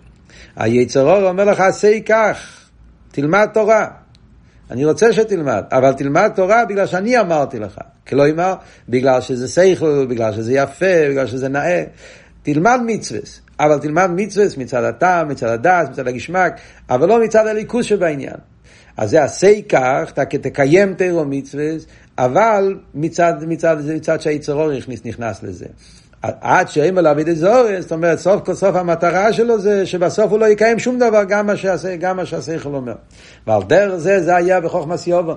היצרור 0.56 1.30
אומר 1.30 1.46
לך, 1.46 1.60
עשה 1.60 2.00
כך, 2.06 2.66
תלמד 3.12 3.48
תורה. 3.54 3.88
אני 4.72 4.86
רוצה 4.86 5.14
שתלמד, 5.14 5.64
אבל 5.72 5.94
תלמד 5.94 6.32
תורה 6.36 6.66
בגלל 6.66 6.88
שאני 6.88 7.20
אמרתי 7.20 7.60
לך. 7.60 7.78
כלומר, 8.08 8.56
בגלל 8.90 9.22
שזה 9.22 9.48
שכל, 9.48 10.06
בגלל 10.10 10.34
שזה 10.34 10.54
יפה, 10.54 11.10
בגלל 11.10 11.28
שזה 11.28 11.50
נאה. 11.50 11.84
תלמד 12.44 12.80
מצווה, 12.86 13.20
אבל 13.60 13.80
תלמד 13.80 14.10
מצווה 14.16 14.46
מצד 14.58 14.84
הטעם, 14.84 15.28
מצד 15.28 15.48
הדס, 15.48 15.90
מצד 15.90 16.08
הגשמק, 16.08 16.54
אבל 16.90 17.08
לא 17.08 17.24
מצד 17.24 17.48
הליכוז 17.48 17.86
שבעניין. 17.86 18.36
אז 18.98 19.10
זה 19.10 19.24
עשה 19.24 19.62
כך, 19.70 20.12
תקיים 20.42 20.94
תירו 20.94 21.26
מצווה, 21.26 21.66
אבל 22.18 22.78
מצד, 22.94 23.34
מצד, 23.48 23.78
מצד 23.96 24.22
שהיצרור 24.22 24.70
נכנס 25.06 25.44
לזה. 25.44 25.66
עד 26.42 26.68
שאין 26.68 26.96
לו 26.96 27.10
עביד 27.10 27.34
זורס, 27.34 27.82
זאת 27.82 27.92
אומרת, 27.92 28.20
סוף 28.20 28.46
כל 28.46 28.54
סוף 28.54 28.76
המטרה 28.76 29.34
שלו 29.34 29.60
זה 29.60 29.86
שבסוף 29.86 30.32
הוא 30.32 30.40
לא 30.40 30.46
יקיים 30.46 30.80
שום 30.80 31.00
דבר, 31.00 31.24
גם 31.24 31.48
מה 31.48 31.56
שעשה, 31.56 31.96
גם 31.96 32.18
מה 32.18 32.26
שהשכל 32.26 32.76
אומר. 32.76 32.96
ועל 33.48 33.62
דרך 33.64 33.96
זה, 33.96 34.24
זה 34.24 34.36
היה 34.36 34.62
בחוכמס 34.62 35.08
יובן. 35.08 35.34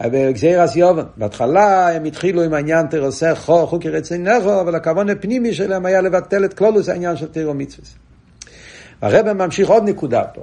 בגזירס 0.00 0.76
יובן. 0.76 1.02
בהתחלה 1.16 1.94
הם 1.94 2.04
התחילו 2.04 2.42
עם 2.42 2.54
העניין 2.54 2.86
תרוסי 2.86 3.34
חור, 3.34 3.66
חוקי 3.66 3.88
רצי 3.88 4.18
נכו, 4.18 4.60
אבל 4.60 4.74
הכוון 4.74 5.10
הפנימי 5.10 5.54
שלהם 5.54 5.86
היה 5.86 6.00
לבטל 6.00 6.44
את 6.44 6.54
כלולוס 6.54 6.88
העניין 6.88 7.16
של 7.16 7.26
תירו 7.26 7.54
מצווה. 7.54 7.88
והרבא 9.02 9.32
ממשיך 9.32 9.68
עוד 9.68 9.88
נקודה 9.88 10.24
פה, 10.24 10.42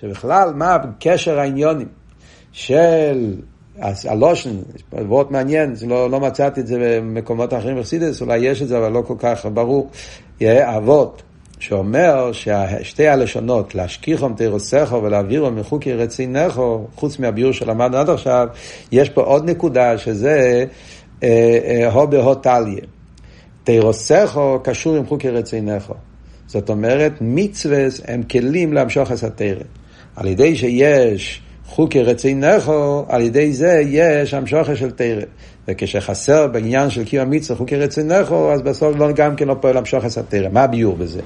שבכלל, 0.00 0.52
מה 0.54 0.76
קשר 1.00 1.38
העניונים? 1.38 1.99
של 2.52 3.34
הלושן, 4.04 4.50
וורט 4.92 5.30
מעניין, 5.30 5.74
לא, 5.86 6.10
לא 6.10 6.20
מצאתי 6.20 6.60
את 6.60 6.66
זה 6.66 6.78
במקומות 6.80 7.54
אחרים 7.54 7.78
בחסידס, 7.78 8.20
אולי 8.22 8.38
יש 8.38 8.62
את 8.62 8.68
זה, 8.68 8.78
אבל 8.78 8.92
לא 8.92 9.02
כל 9.06 9.14
כך 9.18 9.46
ברור. 9.46 9.90
אבות, 10.42 11.22
שאומר 11.58 12.32
ששתי 12.32 13.08
הלשונות, 13.08 13.74
להשכיחום 13.74 14.34
תירוסכו 14.34 15.02
ולהעבירו 15.02 15.50
מחוקי 15.50 15.92
רצינכו, 15.92 16.86
חוץ 16.94 17.18
מהביור 17.18 17.52
שלמדנו 17.52 17.96
עד 17.96 18.10
עכשיו, 18.10 18.48
יש 18.92 19.10
פה 19.10 19.22
עוד 19.22 19.50
נקודה 19.50 19.98
שזה 19.98 20.64
אה, 21.22 21.58
אה, 21.64 21.92
הו 21.92 22.06
בהו 22.06 22.34
טליה. 22.34 22.80
תירוסכו 23.64 24.58
קשור 24.62 24.96
עם 24.96 25.06
חוקי 25.06 25.30
רצינכו. 25.30 25.94
זאת 26.46 26.70
אומרת, 26.70 27.12
מצווה 27.20 27.86
הם 28.08 28.22
כלים 28.22 28.72
להמשוך 28.72 29.12
את 29.12 29.22
התרא. 29.22 29.64
על 30.16 30.26
ידי 30.26 30.56
שיש 30.56 31.42
חוקי 31.70 32.02
רצי 32.02 32.34
נכו, 32.34 33.04
על 33.08 33.22
ידי 33.22 33.52
זה 33.52 33.82
יש 33.86 34.34
המשוכה 34.34 34.76
של 34.76 34.90
תרא. 34.90 35.22
וכשחסר 35.68 36.46
בעניין 36.46 36.90
של 36.90 37.04
קיום 37.04 37.26
המצווה 37.26 37.58
חוקי 37.58 37.76
רצי 37.76 38.02
נכו, 38.02 38.52
אז 38.52 38.62
בסוף 38.62 38.96
לא, 38.96 39.12
גם 39.12 39.36
כן 39.36 39.48
לא 39.48 39.56
פועל 39.60 39.76
המשוכה 39.76 40.10
של 40.10 40.22
תרא. 40.28 40.48
מה 40.48 40.62
הביור 40.62 40.96
בזה? 40.96 41.20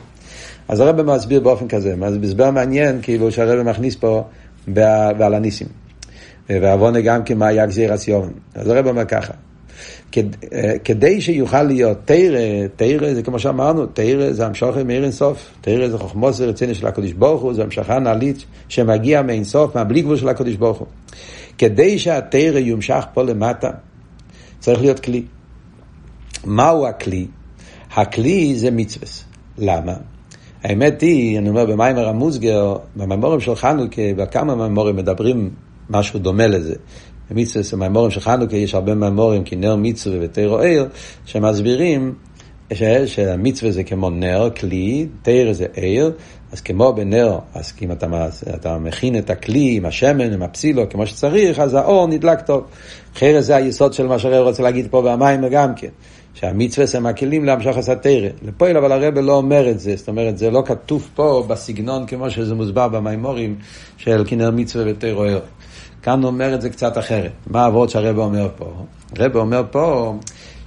אז 0.68 0.80
הרב 0.80 1.02
מסביר 1.02 1.40
באופן 1.40 1.68
כזה, 1.68 1.94
הסבר 2.24 2.50
מעניין, 2.50 2.98
כאילו 3.02 3.32
שהרב 3.32 3.62
מכניס 3.62 3.96
פה 3.96 4.24
בעל 4.68 5.34
הניסים. 5.34 5.66
ועוונה 6.48 7.00
גם 7.00 7.24
כן 7.24 7.38
מה 7.38 7.46
היה 7.46 7.66
גזיר 7.66 7.92
הסיון. 7.92 8.32
אז 8.54 8.68
הרב 8.68 8.86
אומר 8.86 9.04
ככה, 9.04 9.32
כדי 10.84 11.20
שיוכל 11.20 11.62
להיות 11.62 11.98
תרא, 12.04 12.66
תרא 12.76 13.14
זה 13.14 13.22
כמו 13.22 13.38
שאמרנו, 13.38 13.86
תרא 13.86 14.32
זה 14.32 14.46
המשוכר 14.46 14.84
מאיר 14.84 15.04
אינסוף, 15.04 15.50
תרא 15.60 15.88
זה 15.88 15.98
חוכמוס 15.98 16.40
רציני 16.40 16.74
של 16.74 16.86
הקדוש 16.86 17.12
ברוך 17.12 17.42
הוא, 17.42 17.54
זה 17.54 17.62
המשכה 17.62 17.98
נעלית 17.98 18.44
שמגיע 18.68 19.22
מאינסוף, 19.22 19.76
מהבלי 19.76 20.02
גבול 20.02 20.16
של 20.16 20.28
הקדוש 20.28 20.54
ברוך 20.54 20.78
הוא. 20.78 20.86
כדי 21.58 21.98
שהתרא 21.98 22.58
יומשך 22.58 23.04
פה 23.14 23.22
למטה, 23.22 23.70
צריך 24.60 24.80
להיות 24.80 25.00
כלי. 25.00 25.22
מהו 26.44 26.86
הכלי? 26.86 27.26
הכלי 27.94 28.56
זה 28.56 28.70
מצווה. 28.70 29.08
למה? 29.58 29.94
האמת 30.62 31.00
היא, 31.00 31.38
אני 31.38 31.48
אומר 31.48 31.66
במיימר 31.66 32.08
המוסגר, 32.08 32.76
במיימורים 32.96 33.40
של 33.40 33.54
חנוכה, 33.54 34.02
בכמה 34.16 34.54
מיימורים 34.54 34.96
מדברים 34.96 35.50
משהו 35.90 36.18
דומה 36.18 36.46
לזה. 36.46 36.74
במצווה, 37.30 37.64
המימורים 37.72 38.10
של 38.10 38.20
חנוכה 38.20 38.56
יש 38.56 38.74
הרבה 38.74 38.94
מימורים, 38.94 39.44
כי 39.44 39.56
נר 39.56 39.76
מצווה 39.76 40.18
ותירו 40.20 40.58
עיר, 40.58 40.88
שמסבירים 41.26 42.14
שהמצווה 43.06 43.72
זה 43.72 43.84
כמו 43.84 44.10
נר, 44.10 44.50
כלי, 44.50 45.06
תיר 45.22 45.52
זה 45.52 45.66
עיר, 45.74 46.12
אז 46.52 46.60
כמו 46.60 46.92
בנר, 46.92 47.38
אז 47.54 47.72
אם 47.82 47.92
אתה, 47.92 48.28
אתה 48.54 48.78
מכין 48.78 49.18
את 49.18 49.30
הכלי 49.30 49.76
עם 49.76 49.86
השמן, 49.86 50.32
עם 50.32 50.42
הפסילו, 50.42 50.90
כמו 50.90 51.06
שצריך, 51.06 51.58
אז 51.58 51.74
האור 51.74 52.06
נדלק 52.06 52.40
טוב. 52.40 52.64
אחרת 53.16 53.44
זה 53.44 53.56
היסוד 53.56 53.92
של 53.92 54.06
מה 54.06 54.18
שהרב 54.18 54.46
רוצה 54.46 54.62
להגיד 54.62 54.86
פה 54.90 55.02
במים 55.02 55.48
גם 55.50 55.74
כן. 55.74 55.88
שהמצווה 56.34 56.86
הם 56.94 57.06
הכלים 57.06 57.44
להמשך 57.44 57.76
הסתירה. 57.76 58.28
לפועל 58.42 58.76
אבל 58.76 58.92
הרב 58.92 59.18
לא 59.18 59.36
אומר 59.36 59.70
את 59.70 59.80
זה, 59.80 59.96
זאת 59.96 60.08
אומרת 60.08 60.38
זה 60.38 60.50
לא 60.50 60.62
כתוב 60.66 61.08
פה 61.14 61.44
בסגנון 61.48 62.06
כמו 62.06 62.30
שזה 62.30 62.54
מוסבר 62.54 62.88
במימורים 62.88 63.56
של 63.96 64.24
כנר 64.26 64.50
מצווה 64.50 64.84
ותירו 64.88 65.22
עיר. 65.22 65.40
כאן 66.04 66.24
אומר 66.24 66.54
את 66.54 66.62
זה 66.62 66.70
קצת 66.70 66.98
אחרת. 66.98 67.32
מה 67.46 67.62
העבוד 67.62 67.88
שהרבא 67.88 68.22
אומר 68.22 68.48
פה? 68.56 68.72
הרבא 69.16 69.40
אומר 69.40 69.62
פה, 69.70 70.14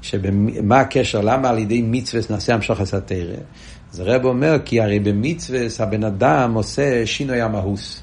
שמה 0.01 0.79
הקשר, 0.79 1.21
למה 1.21 1.49
על 1.49 1.59
ידי 1.59 1.81
מצווה 1.81 2.23
נעשה 2.29 2.53
המשוך 2.53 2.79
הסתרא? 2.79 3.35
אז 3.93 3.99
הרבא 3.99 4.29
אומר, 4.29 4.57
כי 4.65 4.81
הרי 4.81 4.99
במצווה 4.99 5.59
הבן 5.79 6.03
אדם 6.03 6.53
עושה 6.53 7.05
שינוי 7.05 7.41
המהוס. 7.41 8.01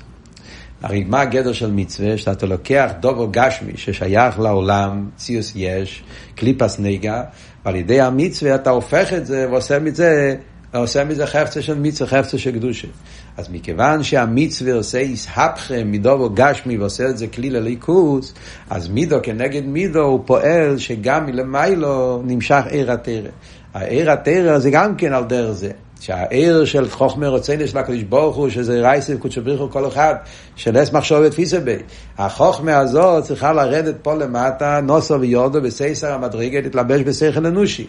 הרי 0.82 1.04
מה 1.04 1.20
הגדר 1.20 1.52
של 1.52 1.70
מצווה? 1.70 2.18
שאתה 2.18 2.46
לוקח 2.46 2.90
דובר 3.00 3.26
גשמי 3.30 3.72
ששייך 3.76 4.38
לעולם, 4.38 5.08
ציוס 5.16 5.52
יש, 5.56 6.02
קליפס 6.34 6.78
נגע, 6.78 7.22
ועל 7.64 7.76
ידי 7.76 8.00
המצווה 8.00 8.54
אתה 8.54 8.70
הופך 8.70 9.12
את 9.12 9.26
זה 9.26 9.46
ועושה 9.50 9.78
מזה, 9.78 10.36
עושה 10.74 11.04
מזה 11.04 11.26
חפצה 11.26 11.62
של 11.62 11.78
מצווה, 11.78 12.10
חפצה 12.10 12.38
של 12.38 12.52
קדושה. 12.52 12.88
אז 13.36 13.48
מכיוון 13.50 14.02
שהמצווה 14.02 14.74
עושה 14.74 14.98
איסהפכם 14.98 15.92
מדובו 15.92 16.30
גשמי 16.34 16.78
ועושה 16.78 17.08
את 17.08 17.18
זה 17.18 17.26
כלי 17.26 17.50
לליכוס, 17.50 18.34
אז 18.70 18.88
מידו 18.88 19.16
כנגד 19.22 19.66
מידו 19.66 20.00
הוא 20.00 20.20
פועל 20.26 20.78
שגם 20.78 21.26
מלמיילו 21.26 22.22
נמשך 22.24 22.64
עיר 22.70 22.92
התרא. 22.92 23.30
העיר 23.74 24.10
התרא 24.10 24.58
זה 24.58 24.70
גם 24.70 24.96
כן 24.96 25.12
על 25.12 25.24
דרך 25.24 25.52
זה. 25.52 25.70
שהעיר 26.00 26.64
של 26.64 26.90
חוכמה 26.90 27.28
רציני 27.28 27.68
של 27.68 27.78
הקדוש 27.78 28.02
ברוך 28.02 28.36
הוא, 28.36 28.48
שזה 28.48 28.80
רייסי 28.80 29.14
וקודשו 29.14 29.42
בריחו 29.42 29.70
כל 29.70 29.88
אחד, 29.88 30.14
של 30.56 30.82
אס 30.82 30.92
מחשוב 30.92 31.28
תפיסה 31.28 31.60
בי. 31.60 31.76
החוכמה 32.18 32.78
הזאת 32.78 33.24
צריכה 33.24 33.52
לרדת 33.52 33.94
פה 34.02 34.14
למטה, 34.14 34.80
נוסו 34.80 35.20
ויורדו 35.20 35.62
בסייסר 35.62 36.12
המדרגה, 36.12 36.60
להתלבש 36.60 37.00
בשכל 37.00 37.46
אנושי. 37.46 37.86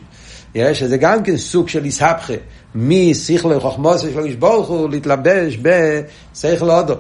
שזה 0.74 0.98
גם 0.98 1.24
כן 1.24 1.38
סוג 1.38 1.70
של 1.70 1.86
איסהפכה, 1.86 2.34
משכל 2.76 3.60
חוכמוסו 3.60 4.08
של 4.14 4.20
איש 4.20 4.36
ברוך 4.36 4.68
הוא 4.68 4.90
להתלבש 4.90 5.58
בשכל 5.62 6.70
אודו. 6.70 6.96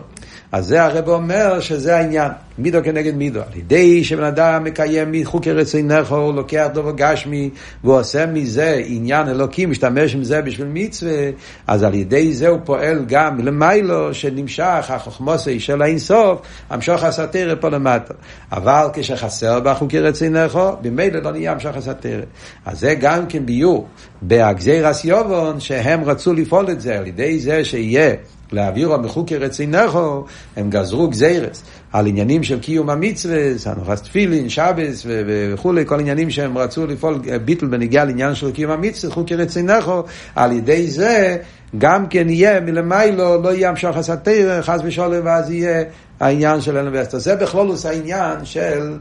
אז 0.55 0.65
זה 0.65 0.83
הרב 0.83 1.09
אומר 1.09 1.59
שזה 1.59 1.97
העניין, 1.97 2.31
מידו 2.57 2.79
כנגד 2.83 3.15
מידו. 3.15 3.39
על 3.39 3.57
ידי 3.59 4.03
שבן 4.03 4.23
אדם 4.23 4.63
מקיים 4.63 5.11
מחוקי 5.11 5.51
רצינךו, 5.51 6.15
הוא 6.15 6.33
לוקח 6.33 6.67
דובר 6.73 6.91
גשמי, 6.95 7.49
והוא 7.83 7.99
עושה 7.99 8.25
מזה 8.25 8.81
עניין 8.85 9.27
אלוקי, 9.27 9.65
משתמש 9.65 10.15
עם 10.15 10.23
זה 10.23 10.41
בשביל 10.41 10.67
מצווה, 10.73 11.29
אז 11.67 11.83
על 11.83 11.93
ידי 11.93 12.33
זה 12.33 12.47
הוא 12.47 12.59
פועל 12.63 13.05
גם 13.07 13.39
למיילו, 13.39 14.13
שנמשך 14.13 14.85
החוכמוסי 14.89 15.59
של 15.59 15.81
האינסוף, 15.81 16.41
המשוך 16.69 17.03
הסתירה 17.03 17.55
פה 17.55 17.69
למטה. 17.69 18.13
אבל 18.51 18.87
כשחסר 18.93 19.59
בחוקי 19.59 19.99
רצינךו, 19.99 20.71
במילא 20.81 21.19
לא 21.19 21.31
נהיה 21.31 21.51
המשוך 21.51 21.75
הסתירה. 21.75 22.23
אז 22.65 22.79
זה 22.79 22.95
גם 22.99 23.27
כן 23.27 23.45
ביור, 23.45 23.87
בהגזיר 24.21 24.91
אסיובון, 24.91 25.59
שהם 25.59 26.03
רצו 26.03 26.33
לפעול 26.33 26.69
את 26.69 26.81
זה, 26.81 26.97
על 26.97 27.07
ידי 27.07 27.39
זה 27.39 27.65
שיהיה 27.65 28.13
להעבירו 28.51 28.97
מחוקי 28.97 29.37
רצינךו, 29.37 30.25
הם 30.55 30.69
גזרו 30.69 31.07
גזירס 31.09 31.63
על 31.93 32.07
עניינים 32.07 32.43
של 32.43 32.59
קיום 32.59 32.89
המצווה, 32.89 33.37
הנוחס 33.65 34.01
תפילין, 34.01 34.49
שבס 34.49 35.05
וכולי, 35.07 35.85
כל 35.85 35.99
עניינים 35.99 36.29
שהם 36.29 36.57
רצו 36.57 36.87
לפעול 36.87 37.19
ביטל 37.45 37.65
בניגיע 37.65 38.05
לעניין 38.05 38.35
של 38.35 38.51
קיום 38.51 38.71
המצווה, 38.71 39.13
חוקי 39.13 39.35
רצינךו, 39.35 40.03
על 40.35 40.51
ידי 40.51 40.87
זה 40.87 41.37
גם 41.77 42.07
כן 42.07 42.29
יהיה 42.29 42.59
מלמיילו, 42.59 43.41
לא 43.41 43.53
יהיה 43.53 43.69
המשוך 43.69 43.97
הסתיר, 43.97 44.61
חס 44.61 44.79
ושלום, 44.83 45.25
ואז 45.25 45.51
יהיה 45.51 45.83
העניין 46.19 46.61
של 46.61 46.77
אלן 46.77 46.93
ואסתר. 46.93 47.17
זה 47.17 47.35
בכלולוס 47.35 47.85
העניין 47.85 48.45
של, 48.45 48.97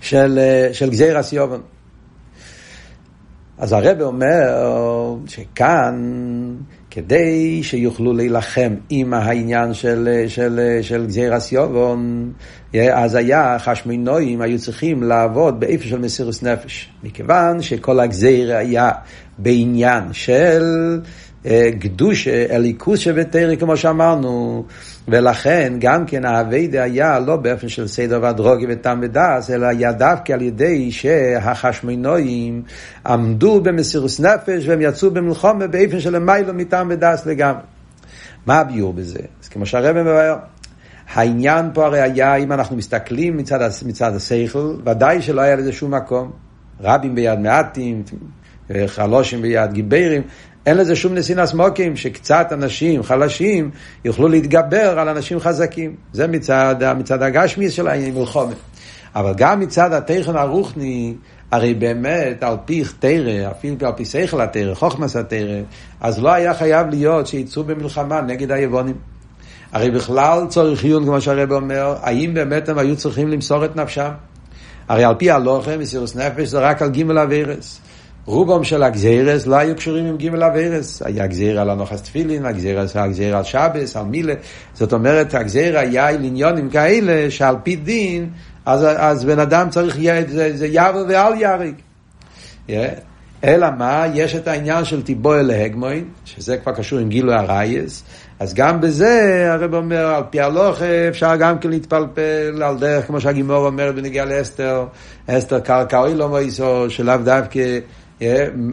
של, 0.00 0.38
של 0.72 0.90
גזיר 0.90 1.18
הסיובן. 1.18 1.60
אז 3.58 3.72
הרב 3.72 4.00
אומר 4.00 5.14
שכאן, 5.26 5.94
כדי 6.90 7.62
שיוכלו 7.62 8.12
להילחם 8.12 8.74
עם 8.88 9.14
העניין 9.14 9.74
של, 9.74 10.24
של, 10.28 10.78
של 10.82 11.06
גזיר 11.06 11.34
הסיובון, 11.34 12.32
אז 12.92 13.14
היה 13.14 13.56
חשמינואים 13.58 14.40
היו 14.40 14.58
צריכים 14.58 15.02
לעבוד 15.02 15.60
באיפה 15.60 15.84
של 15.84 15.98
מסירוס 15.98 16.42
נפש. 16.42 16.88
מכיוון 17.02 17.62
שכל 17.62 18.00
הגזיר 18.00 18.56
היה 18.56 18.90
בעניין 19.38 20.04
של 20.12 21.00
קדוש, 21.80 22.28
אליקוס 22.28 22.98
שבתרא, 23.00 23.56
כמו 23.56 23.76
שאמרנו, 23.76 24.64
ולכן 25.10 25.72
גם 25.78 26.06
כן 26.06 26.24
האביידה 26.24 26.82
היה 26.82 27.18
לא 27.18 27.36
באופן 27.36 27.68
של 27.68 27.86
סדר 27.86 28.18
והדרוגי 28.22 28.66
וטעם 28.68 29.00
ודס, 29.02 29.50
אלא 29.50 29.66
היה 29.66 29.92
דווקא 29.92 30.32
על 30.32 30.42
ידי 30.42 30.92
שהחשמונואים 30.92 32.62
עמדו 33.06 33.60
במסירוס 33.60 34.20
נפש 34.20 34.68
והם 34.68 34.80
יצאו 34.82 35.10
במלחומה 35.10 35.66
באופן 35.66 36.00
של 36.00 36.18
מיילו 36.18 36.54
מטעם 36.54 36.88
ודס 36.90 37.26
לגמרי. 37.26 37.62
מה 38.46 38.58
הביור 38.58 38.92
בזה? 38.92 39.18
אז 39.42 39.48
כמו 39.48 39.66
שהרבא 39.66 40.02
מבאר, 40.02 40.36
העניין 41.14 41.70
פה 41.74 41.86
הרי 41.86 42.00
היה, 42.00 42.36
אם 42.36 42.52
אנחנו 42.52 42.76
מסתכלים 42.76 43.36
מצד, 43.36 43.70
מצד 43.86 44.14
השכל, 44.14 44.74
ודאי 44.84 45.22
שלא 45.22 45.40
היה 45.40 45.56
לזה 45.56 45.72
שום 45.72 45.94
מקום. 45.94 46.30
רבים 46.80 47.14
ביד 47.14 47.38
מעטים, 47.38 48.02
חלושים 48.86 49.42
ביד 49.42 49.72
גיביירים, 49.72 50.22
אין 50.66 50.76
לזה 50.76 50.96
שום 50.96 51.14
נסינס 51.14 51.54
מוקים, 51.54 51.96
שקצת 51.96 52.48
אנשים 52.52 53.02
חלשים 53.02 53.70
יוכלו 54.04 54.28
להתגבר 54.28 54.98
על 54.98 55.08
אנשים 55.08 55.40
חזקים. 55.40 55.94
זה 56.12 56.26
מצד, 56.26 56.76
מצד 56.98 57.22
הגשמי 57.22 57.70
של 57.70 57.88
העניין 57.88 58.14
מלחומת. 58.14 58.56
אבל 59.14 59.34
גם 59.36 59.60
מצד 59.60 59.92
התכן 59.92 60.36
הרוחני, 60.36 61.14
הרי 61.50 61.74
באמת 61.74 62.42
על 62.42 62.56
פי 62.64 62.82
תרא, 62.98 63.50
אפילו 63.50 63.86
על 63.86 63.92
פי 63.96 64.04
שכל 64.04 64.40
התרא, 64.40 64.74
חוכמס 64.74 65.16
התרא, 65.16 65.60
אז 66.00 66.22
לא 66.22 66.32
היה 66.32 66.54
חייב 66.54 66.90
להיות 66.90 67.26
שיצאו 67.26 67.64
במלחמה 67.64 68.20
נגד 68.20 68.52
היבונים. 68.52 68.96
הרי 69.72 69.90
בכלל 69.90 70.46
צורך 70.48 70.84
עיון, 70.84 71.04
כמו 71.04 71.20
שהרב 71.20 71.52
אומר, 71.52 71.94
האם 72.02 72.34
באמת 72.34 72.68
הם 72.68 72.78
היו 72.78 72.96
צריכים 72.96 73.28
למסור 73.28 73.64
את 73.64 73.76
נפשם? 73.76 74.10
הרי 74.88 75.04
על 75.04 75.14
פי 75.14 75.30
הלוחם, 75.30 75.78
מסירוס 75.78 76.16
נפש, 76.16 76.48
זה 76.48 76.58
רק 76.58 76.82
על 76.82 76.88
גימל 76.88 77.18
אבירס. 77.18 77.80
רובם 78.26 78.64
של 78.64 78.82
הגזירס 78.82 79.46
לא 79.46 79.56
היו 79.56 79.76
קשורים 79.76 80.06
עם 80.06 80.16
גימל 80.16 80.42
אבירס. 80.42 81.02
היה 81.02 81.26
גזיר 81.26 81.60
על 81.60 81.70
הנוחס 81.70 82.02
תפילין, 82.02 82.52
גזיר 82.52 83.36
על 83.36 83.44
שבס, 83.44 83.96
על 83.96 84.04
מילה. 84.04 84.34
זאת 84.74 84.92
אומרת, 84.92 85.34
הגזיר 85.34 85.78
היה 85.78 86.08
על 86.08 86.24
עניונים 86.24 86.70
כאלה 86.70 87.30
שעל 87.30 87.56
פי 87.62 87.76
דין, 87.76 88.30
אז, 88.66 88.86
אז 88.96 89.24
בן 89.24 89.38
אדם 89.38 89.70
צריך, 89.70 89.98
זה, 90.28 90.56
זה 90.56 90.66
יבל 90.66 91.04
ואל. 91.08 91.72
Yeah. 92.68 92.72
אלא 93.44 93.66
מה? 93.78 94.04
יש 94.14 94.34
את 94.34 94.48
העניין 94.48 94.84
של 94.84 95.02
טיבוי 95.02 95.42
להגמוין, 95.42 96.04
שזה 96.24 96.56
כבר 96.56 96.72
קשור 96.72 96.98
עם 96.98 97.08
גילוי 97.08 97.34
הרייס, 97.34 98.04
אז 98.38 98.54
גם 98.54 98.80
בזה 98.80 99.46
הרב 99.52 99.74
אומר, 99.74 100.06
על 100.06 100.22
פי 100.30 100.40
הלוך 100.40 100.82
אפשר 100.82 101.36
גם 101.36 101.58
כן 101.58 101.70
להתפלפל 101.70 102.62
על 102.62 102.78
דרך, 102.78 103.06
כמו 103.06 103.20
שהגימור 103.20 103.66
אומר 103.66 103.92
בנגיע 103.92 104.24
לאסתר, 104.24 104.84
אסתר 105.26 105.60
קרקע 105.60 105.98
אוי 105.98 106.14
לא 106.14 106.28
מויסו, 106.28 106.90
שלאו 106.90 107.16
דווקא 107.24 107.78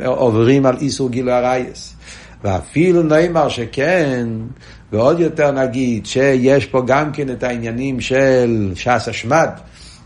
עוברים 0.05 0.65
על 0.65 0.77
איסור 0.81 1.09
גילוי 1.09 1.33
הרייס. 1.33 1.93
ואפילו 2.43 3.03
נאמר 3.03 3.49
שכן, 3.49 4.27
ועוד 4.91 5.19
יותר 5.19 5.51
נגיד 5.51 6.05
שיש 6.05 6.65
פה 6.65 6.81
גם 6.87 7.11
כן 7.11 7.29
את 7.29 7.43
העניינים 7.43 8.01
של 8.01 8.71
ש"ס 8.75 9.07
השמד. 9.07 9.49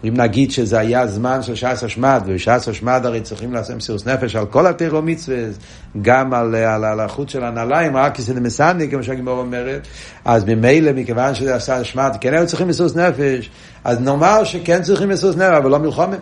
אם 0.03 0.13
נגיד 0.17 0.51
שזה 0.51 0.79
היה 0.79 1.07
זמן 1.07 1.43
של 1.43 1.55
ש"ס 1.55 1.83
השמד, 1.83 2.21
וש"ס 2.25 2.67
השמד 2.67 3.01
הרי 3.05 3.21
צריכים 3.21 3.53
לעשות 3.53 3.75
מסירות 3.75 4.07
נפש 4.07 4.35
על 4.35 4.45
כל 4.45 4.67
התירו 4.67 5.01
מצווה, 5.01 5.37
גם 6.01 6.33
על, 6.33 6.55
על, 6.55 6.85
על 6.85 6.99
החוט 6.99 7.29
של 7.29 7.43
הנעליים, 7.43 7.97
רק 7.97 8.15
כסא 8.15 8.31
מסנדי, 8.31 8.89
כמו 8.89 9.03
שהגימור 9.03 9.39
אומרת, 9.39 9.87
אז 10.25 10.45
ממילא, 10.45 10.91
מכיוון 10.95 11.35
שזה 11.35 11.59
ש"ס 11.59 11.69
השמד, 11.69 12.17
כן 12.21 12.33
היו 12.33 12.47
צריכים 12.47 12.67
מסירות 12.67 12.95
נפש, 12.95 13.49
אז 13.83 13.99
נאמר 13.99 14.43
שכן 14.43 14.81
צריכים 14.81 15.09
מסירות 15.09 15.37
נפש, 15.37 15.55
אבל 15.57 15.71
לא 15.71 15.79
מלחומה. 15.79 16.17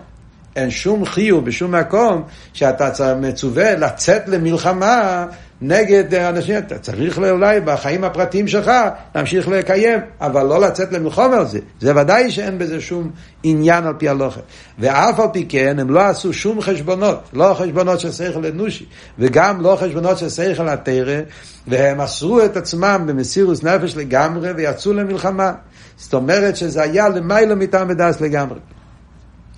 אין 0.59 0.69
שום 0.69 1.05
חיוב 1.05 1.45
בשום 1.45 1.75
מקום 1.75 2.23
שאתה 2.53 3.15
מצווה 3.15 3.75
לצאת 3.75 4.27
למלחמה 4.27 5.25
נגד 5.61 6.15
אנשים, 6.15 6.57
אתה 6.57 6.79
צריך 6.79 7.19
אולי 7.19 7.59
בחיים 7.61 8.03
הפרטיים 8.03 8.47
שלך 8.47 8.71
להמשיך 9.15 9.47
לקיים, 9.47 9.99
אבל 10.21 10.43
לא 10.43 10.61
לצאת 10.61 10.91
למלחמה 10.91 11.37
על 11.37 11.47
זה. 11.47 11.59
זה 11.79 11.95
ודאי 11.95 12.31
שאין 12.31 12.57
בזה 12.57 12.81
שום 12.81 13.11
עניין 13.43 13.83
על 13.83 13.93
פי 13.97 14.09
הלוכה. 14.09 14.39
ואף 14.79 15.19
על 15.19 15.27
פי 15.33 15.45
כן, 15.49 15.79
הם 15.79 15.89
לא 15.89 15.99
עשו 15.99 16.33
שום 16.33 16.61
חשבונות, 16.61 17.29
לא 17.33 17.53
חשבונות 17.53 17.99
של 17.99 18.11
שכל 18.11 18.45
אנושי, 18.45 18.85
וגם 19.19 19.61
לא 19.61 19.77
חשבונות 19.81 20.17
של 20.17 20.29
שכל 20.29 20.69
התרא, 20.69 21.19
והם 21.67 22.01
מסרו 22.01 22.45
את 22.45 22.57
עצמם 22.57 23.03
במסירוס 23.07 23.63
נפש 23.63 23.95
לגמרי 23.95 24.51
ויצאו 24.51 24.93
למלחמה. 24.93 25.53
זאת 25.97 26.13
אומרת 26.13 26.55
שזה 26.55 26.81
היה 26.81 27.09
למיילא 27.09 27.55
מטעם 27.55 27.89
ודס 27.89 28.21
לגמרי. 28.21 28.59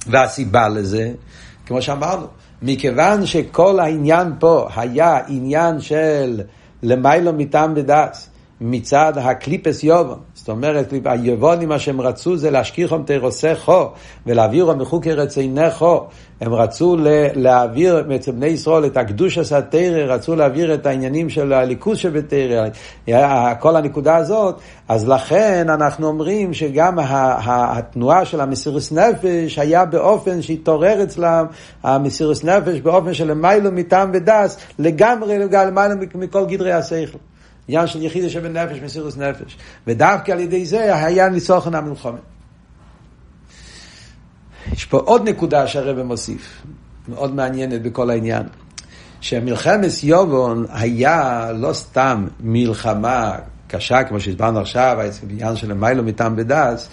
והסיבה 0.07 0.69
לזה, 0.69 1.11
כמו 1.65 1.81
שאמרנו, 1.81 2.27
מכיוון 2.61 3.25
שכל 3.25 3.79
העניין 3.79 4.33
פה 4.39 4.67
היה 4.75 5.19
עניין 5.27 5.81
של 5.81 6.41
למיילו 6.83 7.33
מטעם 7.33 7.73
ודס, 7.75 8.29
מצד 8.61 9.13
הקליפס 9.17 9.83
יובון, 9.83 10.19
זאת 10.41 10.49
אומרת, 10.49 10.93
היבונים, 11.06 11.69
מה 11.69 11.80
שהם 11.80 12.01
רצו 12.01 12.38
זה 12.38 12.51
להשכיחם 12.51 13.04
תרוסכו 13.04 13.89
ולהעבירו 14.25 14.75
מחוקי 14.75 15.13
רצינכו. 15.13 16.06
הם 16.41 16.54
רצו 16.54 16.97
להעביר 17.36 18.06
אצל 18.15 18.32
בני 18.32 18.45
ישראל 18.45 18.86
את 18.86 18.97
הקדוש 18.97 19.38
הסתרא, 19.38 20.13
רצו 20.13 20.36
להעביר 20.36 20.73
את 20.73 20.86
העניינים 20.86 21.30
של 21.30 21.54
הליכוז 21.54 21.97
שבתרא, 21.97 22.67
כל 23.60 23.75
הנקודה 23.75 24.15
הזאת. 24.15 24.56
אז 24.88 25.08
לכן 25.08 25.69
אנחנו 25.69 26.08
אומרים 26.08 26.54
שגם 26.54 26.97
התנועה 27.43 28.25
של 28.25 28.41
המסירוס 28.41 28.91
נפש 28.91 29.60
היה 29.60 29.86
באופן 29.86 30.41
שהתעורר 30.41 31.04
אצלם 31.04 31.45
המסירוס 31.84 32.43
נפש 32.43 32.80
באופן 32.80 33.13
של 33.13 33.32
למיילו 33.32 33.71
מטעם 33.71 34.12
ודס 34.13 34.58
לגמרי 34.80 35.39
למעלה 35.39 35.95
מכל 36.15 36.45
גדרי 36.45 36.71
השכל. 36.71 37.31
עניין 37.67 37.88
של 37.88 38.04
יחידה 38.04 38.30
שבנפש, 38.30 38.80
מסירוס 38.84 39.17
נפש. 39.17 39.58
ודווקא 39.88 40.32
על 40.32 40.39
ידי 40.39 40.65
זה 40.65 40.95
היה 41.06 41.30
ניצוחן 41.30 41.76
המלחומה. 41.76 42.17
יש 44.71 44.86
פה 44.86 44.97
עוד 44.97 45.30
נקודה 45.30 45.67
שהרבא 45.67 46.04
מוסיף, 46.04 46.62
מאוד 47.08 47.36
מעניינת 47.36 47.82
בכל 47.82 48.10
העניין. 48.10 48.43
שמלחמת 49.21 50.04
יובון 50.04 50.65
היה 50.69 51.47
לא 51.56 51.74
סתם 51.74 52.28
מלחמה 52.39 53.36
קשה, 53.67 54.04
כמו 54.04 54.19
שהסברנו 54.19 54.60
עכשיו, 54.60 54.97
העניין 55.30 55.56
של 55.56 55.71
המיילו 55.71 56.04
מטעם 56.04 56.36
בדס, 56.36 56.89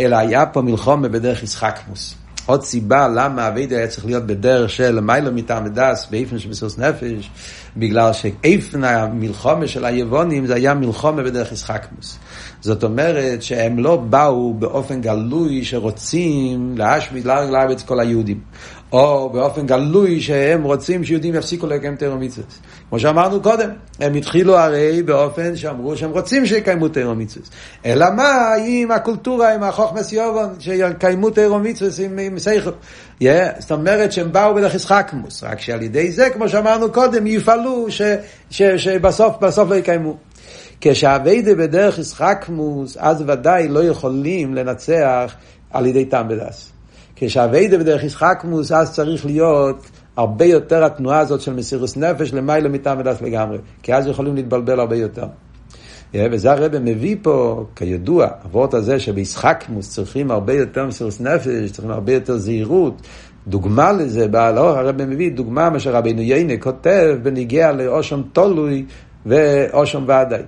אלא 0.00 0.16
היה 0.16 0.46
פה 0.46 0.62
מלחומה 0.62 1.08
בדרך 1.08 1.42
ישחקמוס. 1.42 2.21
עוד 2.46 2.62
סיבה 2.62 3.08
למה 3.08 3.48
אבידה 3.48 3.76
היה 3.76 3.88
צריך 3.88 4.06
להיות 4.06 4.26
בדרך 4.26 4.70
של 4.70 5.00
מיילו 5.00 5.32
מטעם 5.32 5.68
דס, 5.68 6.06
באיפן 6.10 6.38
של 6.38 6.48
מסירות 6.48 6.78
נפש, 6.78 7.30
בגלל 7.76 8.12
שאיפן 8.12 8.84
המלחומה 8.84 9.66
של 9.66 9.84
היבונים 9.84 10.46
זה 10.46 10.54
היה 10.54 10.74
מלחומה 10.74 11.22
בדרך 11.22 11.52
ישחקמוס. 11.52 12.18
זאת 12.60 12.84
אומרת 12.84 13.42
שהם 13.42 13.78
לא 13.78 13.96
באו 13.96 14.54
באופן 14.54 15.00
גלוי 15.00 15.64
שרוצים 15.64 16.74
להשמיד 16.78 17.24
לארץ 17.24 17.82
כל 17.82 18.00
היהודים. 18.00 18.40
או 18.92 19.30
באופן 19.30 19.66
גלוי 19.66 20.20
שהם 20.20 20.62
רוצים 20.62 21.04
שיהודים 21.04 21.34
יפסיקו 21.34 21.66
לקיים 21.66 21.96
תירו 21.96 22.16
מצוות. 22.16 22.58
כמו 22.88 22.98
שאמרנו 22.98 23.42
קודם, 23.42 23.70
הם 24.00 24.14
התחילו 24.14 24.58
הרי 24.58 25.02
באופן 25.02 25.56
שאמרו 25.56 25.96
שהם 25.96 26.10
רוצים 26.10 26.46
שיקיימו 26.46 26.88
תירו 26.88 27.14
מצוות. 27.14 27.48
אלא 27.86 28.06
מה, 28.16 28.54
עם 28.66 28.90
הקולטורה, 28.90 29.54
עם 29.54 29.62
החוכמס 29.62 30.12
יובון, 30.12 30.54
שיקיימו 30.58 31.30
תירו 31.30 31.58
מצוות 31.58 31.92
עם, 31.98 32.18
עם 32.18 32.38
סייכל. 32.38 32.70
Yeah, 33.22 33.24
זאת 33.58 33.72
אומרת 33.72 34.12
שהם 34.12 34.32
באו 34.32 34.54
בדרך 34.54 34.74
ישחקמוס, 34.74 35.44
רק 35.44 35.60
שעל 35.60 35.82
ידי 35.82 36.12
זה, 36.12 36.30
כמו 36.30 36.48
שאמרנו 36.48 36.92
קודם, 36.92 37.26
יפעלו 37.26 37.86
ש, 37.88 38.02
ש, 38.50 38.62
שבסוף 38.62 39.36
בסוף 39.40 39.70
לא 39.70 39.74
יקיימו. 39.74 40.16
כשהאביידה 40.80 41.54
בדרך 41.54 41.98
ישחקמוס, 41.98 42.96
אז 43.00 43.24
ודאי 43.26 43.68
לא 43.68 43.84
יכולים 43.84 44.54
לנצח 44.54 45.34
על 45.70 45.86
ידי 45.86 46.04
טעם 46.04 46.28
בדס. 46.28 46.71
כשהאביידה 47.26 47.78
בדרך 47.78 48.04
ישחקמוס, 48.04 48.72
אז 48.72 48.92
צריך 48.92 49.26
להיות 49.26 49.86
הרבה 50.16 50.44
יותר 50.44 50.84
התנועה 50.84 51.18
הזאת 51.18 51.40
של 51.40 51.54
מסירוס 51.54 51.96
נפש 51.96 52.34
למעלה 52.34 52.68
מטעם 52.68 52.98
ודס 53.00 53.22
לגמרי. 53.22 53.58
כי 53.82 53.94
אז 53.94 54.06
יכולים 54.06 54.34
להתבלבל 54.34 54.80
הרבה 54.80 54.96
יותר. 54.96 55.26
וזה 56.14 56.52
הרב 56.52 56.78
מביא 56.78 57.16
פה, 57.22 57.64
כידוע, 57.76 58.28
אבות 58.46 58.74
הזה 58.74 59.00
שבישחקמוס 59.00 59.90
צריכים 59.90 60.30
הרבה 60.30 60.52
יותר 60.52 60.86
מסירוס 60.86 61.20
נפש, 61.20 61.70
צריכים 61.70 61.90
הרבה 61.90 62.12
יותר 62.12 62.36
זהירות. 62.36 63.02
דוגמה 63.46 63.92
לזה, 63.92 64.26
לא, 64.32 64.78
הרב 64.78 65.04
מביא 65.04 65.32
דוגמה 65.32 65.70
מה 65.70 65.80
שרבינו 65.80 66.20
יינה 66.20 66.56
כותב 66.60 67.16
בניגיע 67.22 67.72
לאושם 67.72 68.22
תולוי 68.32 68.84
ואושם 69.26 70.02
ודאי. 70.04 70.42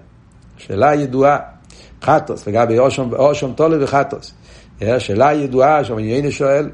שאלה 0.57 0.95
ידועה, 0.95 1.39
חטוס, 2.03 2.49
לגבי 2.49 2.79
אושם, 2.79 3.13
אושם 3.13 3.53
תולוי 3.53 3.85
וחטוס. 3.85 4.35
שאלה 4.99 5.33
ידועה, 5.33 5.85
שרבינו 5.85 6.09
יינה 6.09 6.31
שואל, 6.31 6.71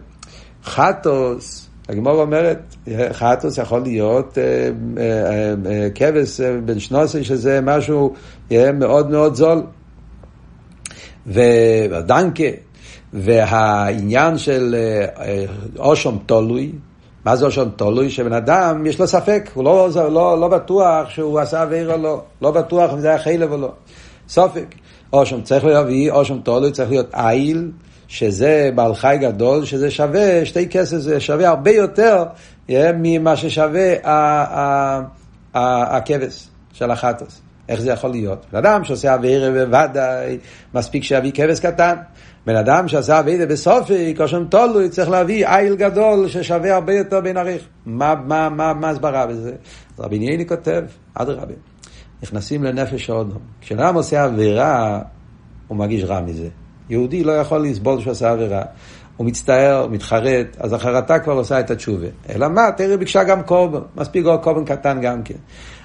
חטוס, 0.65 1.71
הגמור 1.89 2.23
אומרת, 2.23 2.77
חטוס 3.13 3.59
יכול 3.59 3.81
להיות 3.81 4.39
אה, 4.39 4.71
אה, 5.03 5.55
אה, 5.71 5.89
כבש 5.95 6.41
בן 6.41 6.79
שנוסי, 6.79 7.25
שזה 7.25 7.61
משהו 7.61 8.15
מאוד 8.75 9.11
מאוד 9.11 9.35
זול. 9.35 9.63
ודנקה, 11.27 12.45
והעניין 13.13 14.39
של 14.39 14.75
אושום 15.79 16.19
תולוי, 16.27 16.73
מה 17.25 17.37
זה 17.37 17.47
אושום 17.47 17.71
תולוי? 17.71 18.11
שבן 18.11 18.33
אדם 18.33 18.87
יש 18.87 19.01
לו 19.01 19.07
ספק, 19.07 19.51
הוא 19.55 19.65
לא, 19.65 19.89
לא, 19.95 20.41
לא 20.41 20.49
בטוח 20.49 21.11
שהוא 21.11 21.39
עשה 21.39 21.63
עביר 21.63 21.93
או 21.93 21.99
לא, 21.99 22.23
לא 22.43 22.51
בטוח 22.51 22.93
אם 22.93 23.01
זה 23.01 23.09
היה 23.09 23.19
חלב 23.19 23.53
או 23.53 23.57
לא. 23.57 23.73
ספק. 24.29 24.75
אושום 25.13 25.43
צריך 25.43 25.65
להביא, 25.65 26.11
אושום 26.11 26.41
תולוי 26.41 26.73
צריך 26.73 26.91
להיות 26.91 27.15
איל. 27.15 27.71
שזה 28.11 28.71
בעל 28.75 28.95
חי 28.95 29.17
גדול, 29.21 29.65
שזה 29.65 29.91
שווה, 29.91 30.45
שתי 30.45 30.69
כסף 30.69 30.97
זה 30.97 31.21
שווה 31.21 31.49
הרבה 31.49 31.71
יותר 31.71 32.25
ממה 32.71 33.37
ששווה 33.37 33.95
הכבש 35.55 36.49
של 36.73 36.91
החטוס. 36.91 37.41
איך 37.69 37.81
זה 37.81 37.91
יכול 37.91 38.11
להיות? 38.11 38.47
בן 38.53 38.59
אדם 38.59 38.85
שעושה 38.85 39.15
אווירה 39.15 39.51
בוודאי, 39.51 40.39
מספיק 40.75 41.03
שיביא 41.03 41.33
כבש 41.35 41.61
קטן. 41.61 41.95
בן 42.47 42.57
אדם 42.57 42.89
שעשה 42.89 43.19
אווירה 43.19 43.47
בסופי, 43.47 44.15
כשם 44.19 44.45
תולוי, 44.45 44.89
צריך 44.89 45.11
להביא 45.11 45.47
איל 45.47 45.75
גדול 45.75 46.29
ששווה 46.29 46.75
הרבה 46.75 46.95
יותר 46.95 47.21
בין 47.21 47.37
עריך. 47.37 47.63
מה, 47.87 48.15
מה, 48.15 48.49
מה, 48.49 48.75
מה 48.75 48.91
הסברה 48.91 49.27
בזה? 49.27 49.53
רבי 49.99 50.19
נייני 50.19 50.47
כותב, 50.49 50.83
אדרבה, 51.15 51.55
נכנסים 52.23 52.65
לנפש 52.65 53.11
האודום. 53.11 53.43
כשאדם 53.61 53.95
עושה 53.95 54.25
אווירה, 54.25 55.01
הוא 55.69 55.79
מרגיש 55.79 56.05
רע 56.05 56.21
מזה. 56.21 56.49
יהודי 56.91 57.25
לא 57.25 57.33
יכול 57.33 57.59
לסבול 57.59 58.01
שהוא 58.01 58.11
עשה 58.11 58.31
עבירה. 58.31 58.63
הוא 59.17 59.27
מצטער, 59.27 59.87
מתחרט, 59.91 60.57
אז 60.59 60.73
החרטה 60.73 61.19
כבר 61.19 61.33
עושה 61.33 61.61
את 61.61 61.71
התשובה. 61.71 62.07
אלא 62.35 62.49
מה, 62.49 62.71
תראה 62.77 62.97
ביקשה 62.97 63.25
גם 63.25 63.43
קורבן, 63.43 63.81
מספיק 63.97 64.27
עוד 64.27 64.41
קורבן 64.41 64.65
קטן 64.65 65.01
גם 65.01 65.23
כן. 65.23 65.35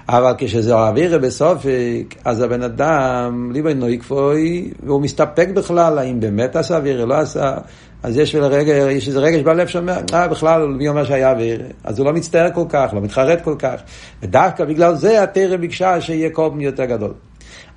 אבל 0.10 0.34
כשזה 0.38 0.74
אווירה 0.74 1.18
בסופק, 1.18 2.16
אז 2.26 2.42
הבן 2.42 2.62
אדם, 2.62 3.52
ליבי 3.54 3.74
נויקפוי, 3.74 4.72
והוא 4.84 5.02
מסתפק 5.02 5.50
בכלל, 5.54 5.98
האם 5.98 6.20
באמת 6.20 6.56
עשה 6.56 6.78
אווירה, 6.78 7.06
לא 7.06 7.14
עשה, 7.14 7.58
אז 8.04 8.18
יש 8.18 8.36
רגע, 8.36 8.74
יש 8.74 9.08
איזה 9.08 9.20
רגש 9.20 9.42
בלב 9.42 9.68
שאומר, 9.68 9.98
אה, 10.14 10.28
בכלל, 10.28 10.68
מי 10.68 10.88
אומר 10.88 11.06
שהיה 11.06 11.32
אווירה? 11.32 11.66
אז 11.84 12.00
הוא 12.00 12.06
לא 12.06 12.14
מצטער 12.14 12.52
כל 12.54 12.66
כך, 12.70 12.92
לא 12.94 13.02
מתחרט 13.02 13.42
כל 13.42 13.56
כך. 13.60 13.76
ודווקא 14.24 14.66
בגלל 14.66 14.96
זה 14.96 15.24
התרם 15.24 15.62
ביקשה 15.62 16.02
שיהיה 16.02 16.30
קורבן 16.30 16.62
יותר 16.62 16.86
גדול. 16.86 17.14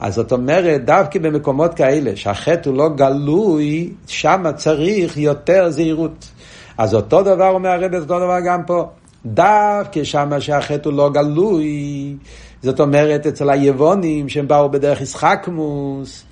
אז 0.00 0.14
זאת 0.14 0.32
אומרת, 0.32 0.84
דווקא 0.84 1.18
במקומות 1.18 1.74
כאלה, 1.74 2.16
שהחטא 2.16 2.68
הוא 2.68 2.78
לא 2.78 2.88
גלוי, 2.88 3.92
שם 4.06 4.44
צריך 4.56 5.16
יותר 5.16 5.70
זהירות. 5.70 6.30
אז 6.78 6.94
אותו 6.94 7.22
דבר 7.22 7.48
אומר 7.48 7.68
הרב, 7.68 7.94
אותו 7.94 8.18
דבר 8.18 8.38
גם 8.46 8.62
פה. 8.66 8.88
דווקא 9.26 10.04
שם 10.04 10.30
שהחטא 10.40 10.88
הוא 10.88 10.96
לא 10.96 11.10
גלוי, 11.10 12.16
זאת 12.62 12.80
אומרת, 12.80 13.26
אצל 13.26 13.50
היבונים 13.50 14.28
שהם 14.28 14.48
באו 14.48 14.70
בדרך 14.70 15.00
ישחקמוס, 15.00 16.24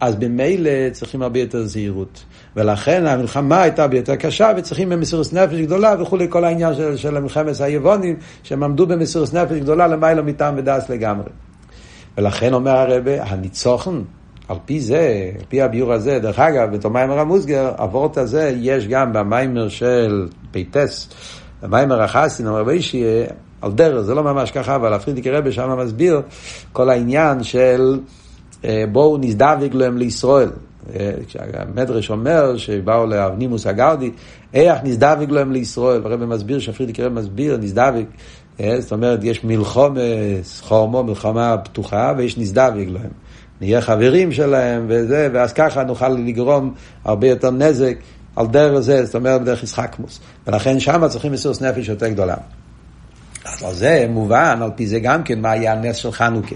אז 0.00 0.16
במילא 0.16 0.70
צריכים 0.92 1.22
הרבה 1.22 1.40
יותר 1.40 1.66
זהירות. 1.66 2.24
ולכן 2.56 3.06
המלחמה 3.06 3.62
הייתה 3.62 3.82
הרבה 3.82 3.96
יותר 3.96 4.16
קשה, 4.16 4.52
וצריכים 4.56 4.88
במסירות 4.88 5.32
נפש 5.32 5.54
גדולה 5.54 5.94
וכולי, 6.02 6.26
כל 6.30 6.44
העניין 6.44 6.74
של, 6.74 6.96
של 6.96 7.16
המלחמת 7.16 7.60
היבונים, 7.60 8.16
שהם 8.42 8.62
עמדו 8.62 8.86
במסירות 8.86 9.34
נפש 9.34 9.56
גדולה 9.58 9.86
למעלה 9.86 10.22
מטעם 10.22 10.54
ודס 10.56 10.88
לגמרי. 10.88 11.28
ולכן 12.18 12.52
אומר 12.52 12.70
הרבה, 12.70 13.24
הניצוחן, 13.24 14.02
על 14.48 14.56
פי 14.64 14.80
זה, 14.80 15.30
על 15.38 15.44
פי 15.48 15.62
הביור 15.62 15.92
הזה, 15.92 16.18
דרך 16.18 16.38
אגב, 16.38 16.74
בתומיימר 16.76 17.18
המוסגר, 17.18 17.72
הוורט 17.78 18.18
הזה 18.18 18.54
יש 18.60 18.88
גם 18.88 19.12
במיימר 19.12 19.68
של 19.68 20.28
פייטס, 20.50 21.08
במיימר 21.62 22.02
החסין, 22.02 22.46
אומר 22.46 22.60
רבי 22.60 22.82
שיהיה, 22.82 23.26
על 23.62 23.72
דרך, 23.72 24.00
זה 24.00 24.14
לא 24.14 24.22
ממש 24.22 24.50
ככה, 24.50 24.76
אבל 24.76 24.94
הפרידיקי 24.94 25.30
רבי 25.30 25.52
שם 25.52 25.78
מסביר 25.78 26.22
כל 26.72 26.90
העניין 26.90 27.42
של 27.42 28.00
אה, 28.64 28.84
בואו 28.92 29.16
נזדווג 29.18 29.74
להם 29.74 29.98
לישראל. 29.98 30.50
אה, 30.94 31.12
כשהמדרש 31.26 32.10
אומר 32.10 32.56
שבאו 32.56 33.06
לאבנימוס 33.06 33.66
הגאודי, 33.66 34.10
איך 34.54 34.78
נזדווג 34.84 35.30
להם 35.30 35.52
לישראל, 35.52 36.02
הרבי 36.04 36.26
מסביר, 36.26 36.58
שהפרידיקי 36.58 37.02
רבי 37.02 37.14
מסביר, 37.14 37.56
נזדווג, 37.56 38.04
זאת 38.78 38.92
אומרת, 38.92 39.24
יש 39.24 39.44
מלחום, 39.44 39.96
חורמו, 40.60 41.02
מלחמה 41.02 41.56
פתוחה, 41.58 42.12
ויש 42.16 42.38
נזדווג 42.38 42.88
להם. 42.88 43.10
נהיה 43.60 43.80
חברים 43.80 44.32
שלהם 44.32 44.86
וזה, 44.88 45.28
ואז 45.32 45.52
ככה 45.52 45.84
נוכל 45.84 46.08
לגרום 46.08 46.74
הרבה 47.04 47.28
יותר 47.28 47.50
נזק 47.50 47.96
על 48.36 48.46
דרך 48.46 48.80
זה, 48.80 49.04
זאת 49.04 49.14
אומרת, 49.14 49.40
בדרך 49.40 49.62
ישחקמוס. 49.62 50.20
ולכן 50.46 50.80
שם 50.80 51.08
צריכים 51.08 51.32
מסירות 51.32 51.62
נפש 51.62 51.88
יותר 51.88 52.08
גדולה. 52.08 52.36
אז 53.44 53.62
על 53.62 53.74
זה 53.74 54.06
מובן, 54.10 54.58
על 54.62 54.70
פי 54.76 54.86
זה 54.86 55.00
גם 55.00 55.22
כן, 55.22 55.40
מה 55.40 55.50
היה 55.50 55.72
הנס 55.72 55.96
של 55.96 56.12
חנוכה. 56.12 56.54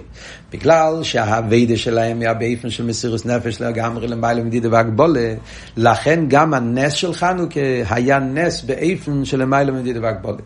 בגלל 0.53 1.03
שהאביידה 1.03 1.77
שלהם 1.77 2.21
היה 2.21 2.35
באיפן 2.35 2.71
של 2.71 2.85
מסירות 2.85 3.27
נפש 3.27 3.61
לגמרי 3.61 4.09
למעלה 4.09 4.43
מדידה 4.43 4.69
והגבולה, 4.73 5.35
לכן 5.77 6.25
גם 6.29 6.55
הנס 6.55 6.93
של 6.93 7.13
חנוכה 7.13 7.61
היה 7.91 8.19
נס 8.19 8.63
באיפן 8.63 9.25
של 9.25 9.43
למעלה 9.43 9.73
מדידה 9.73 10.01
והגבולה. 10.03 10.43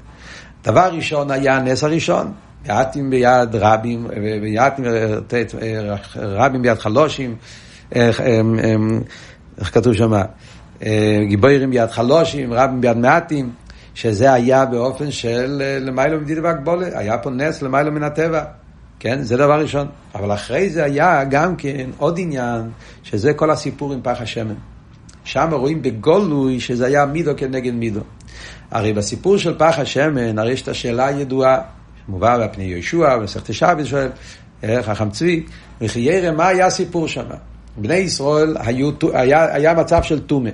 דבר 0.64 0.90
ראשון 0.92 1.30
היה 1.30 1.56
הנס 1.56 1.84
הראשון, 1.84 2.32
יעתים 2.66 3.10
ביד 3.10 3.54
רבים, 3.54 4.06
ויעתים 4.42 4.84
רבים 6.16 6.62
ביד 6.62 6.78
חלושים, 6.78 7.36
איך, 7.92 8.20
כתוב 9.72 9.94
שם? 9.94 10.12
גיבורים 11.28 11.70
ביד 11.70 11.90
חלושים, 11.90 12.52
רבים 12.52 12.80
ביד 12.80 12.96
מעטים, 12.96 13.50
שזה 13.94 14.32
היה 14.32 14.66
באופן 14.66 15.10
של 15.10 15.62
למיילו 15.80 16.20
מדידה 16.20 16.40
והגבולה, 16.44 16.86
היה 16.98 17.18
פה 17.18 17.30
נס 17.30 17.62
למיילו 17.62 17.92
מן 17.92 18.02
הטבע. 18.02 18.44
כן? 18.98 19.22
זה 19.22 19.36
דבר 19.36 19.60
ראשון. 19.60 19.86
אבל 20.14 20.34
אחרי 20.34 20.70
זה 20.70 20.84
היה 20.84 21.24
גם 21.24 21.56
כן 21.56 21.90
עוד 21.98 22.18
עניין, 22.18 22.70
שזה 23.02 23.32
כל 23.32 23.50
הסיפור 23.50 23.92
עם 23.92 24.00
פח 24.02 24.16
השמן. 24.20 24.54
שם 25.24 25.48
רואים 25.52 25.82
בגולוי 25.82 26.60
שזה 26.60 26.86
היה 26.86 27.06
מידו 27.06 27.32
כנגד 27.36 27.74
מידו. 27.74 28.00
הרי 28.74 28.92
בסיפור 28.92 29.38
של 29.38 29.54
פח 29.58 29.78
השמן, 29.78 30.38
הרי 30.38 30.52
יש 30.52 30.62
את 30.62 30.68
השאלה 30.68 31.06
הידועה, 31.06 31.58
שמובא 32.06 32.46
בפני 32.46 32.64
יהושע, 32.64 33.16
במסכת 33.16 33.54
שבס 33.54 33.86
שואל, 33.86 34.08
חכם 34.82 35.10
צבי, 35.10 35.46
וכי 35.80 36.00
ירא, 36.00 36.30
מה 36.30 36.48
היה 36.48 36.66
הסיפור 36.66 37.08
שם? 37.08 37.24
בני 37.76 37.94
ישראל 37.94 38.56
היו, 38.60 38.90
היה, 39.12 39.54
היה 39.54 39.74
מצב 39.74 40.02
של 40.02 40.20
טומא. 40.20 40.50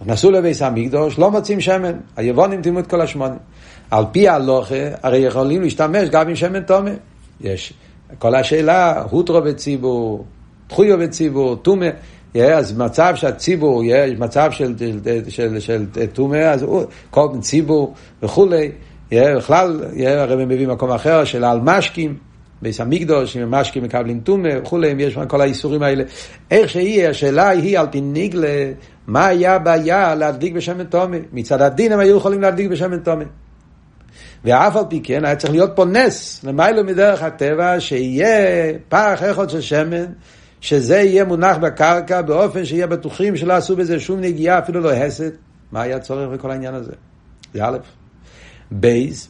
נכנסו 0.00 0.30
לביס 0.30 0.62
המקדוש, 0.62 1.18
לא 1.18 1.30
מוצאים 1.30 1.60
שמן. 1.60 1.92
היבונים 2.16 2.62
טימאו 2.62 2.80
את 2.80 2.86
כל 2.86 3.00
השמונה. 3.00 3.34
על 3.90 4.04
פי 4.12 4.28
ההלוכה, 4.28 4.74
הרי 5.02 5.18
יכולים 5.18 5.62
להשתמש 5.62 6.08
גם 6.08 6.28
עם 6.28 6.36
שמן 6.36 6.62
טומא. 6.62 6.92
יש 7.40 7.72
כל 8.18 8.34
השאלה, 8.34 9.02
הוטרו 9.10 9.42
בציבור, 9.42 10.24
דחויו 10.68 10.98
בציבור, 10.98 11.56
טומא. 11.56 11.88
אז 12.34 12.78
מצב 12.78 13.12
שהציבור, 13.14 13.82
יש 13.84 14.18
מצב 14.18 14.50
של, 14.50 14.74
של, 15.28 15.30
של, 15.60 15.60
של 15.60 15.86
הוא, 16.62 16.82
כל 17.10 17.28
ציבור 17.40 17.94
וכולי, 18.22 18.70
בכלל, 19.12 19.84
הרב 20.06 20.44
מביא 20.44 20.68
מקום 20.68 20.90
אחר 20.90 21.24
של 21.24 21.44
על 21.44 21.60
משקים, 21.62 22.16
ביס 22.62 22.80
המקדוש, 22.80 23.36
אם 23.36 23.42
המשקים 23.42 23.82
מקבלים 23.82 24.20
טומא 24.20 24.48
וכולי, 24.62 24.94
יש 24.98 25.18
כל 25.28 25.40
האיסורים 25.40 25.82
האלה. 25.82 26.04
איך 26.50 26.70
שיהיה, 26.70 27.10
השאלה 27.10 27.48
היא 27.48 27.78
על 27.78 27.86
פי 27.90 28.00
ניגלה, 28.00 28.72
מה 29.06 29.26
היה 29.26 29.54
הבעיה 29.54 30.14
להדליק 30.14 30.52
בשמן 30.54 30.84
תומא? 30.84 31.18
מצד 31.32 31.62
הדין 31.62 31.92
הם 31.92 31.98
היו 31.98 32.16
יכולים 32.16 32.40
להדליק 32.40 32.70
בשמן 32.70 32.98
תומא. 32.98 33.24
ואף 34.44 34.76
על 34.76 34.84
פי 34.88 35.00
כן 35.02 35.24
היה 35.24 35.36
צריך 35.36 35.52
להיות 35.52 35.70
פה 35.74 35.84
נס, 35.84 36.44
למיילו 36.44 36.84
מדרך 36.84 37.22
הטבע, 37.22 37.80
שיהיה 37.80 38.72
פח 38.88 39.22
אחד 39.30 39.50
של 39.50 39.60
שמן, 39.60 40.04
שזה 40.60 40.96
יהיה 40.96 41.24
מונח 41.24 41.56
בקרקע 41.56 42.22
באופן 42.22 42.64
שיהיה 42.64 42.86
בטוחים 42.86 43.36
שלא 43.36 43.52
עשו 43.52 43.76
בזה 43.76 44.00
שום 44.00 44.20
נגיעה, 44.20 44.58
אפילו 44.58 44.80
לא 44.80 44.92
הסת. 44.92 45.32
מה 45.72 45.82
היה 45.82 45.98
צורך 45.98 46.28
בכל 46.28 46.50
העניין 46.50 46.74
הזה? 46.74 46.92
זה 47.54 47.64
א', 47.64 47.78
בייז, 48.70 49.28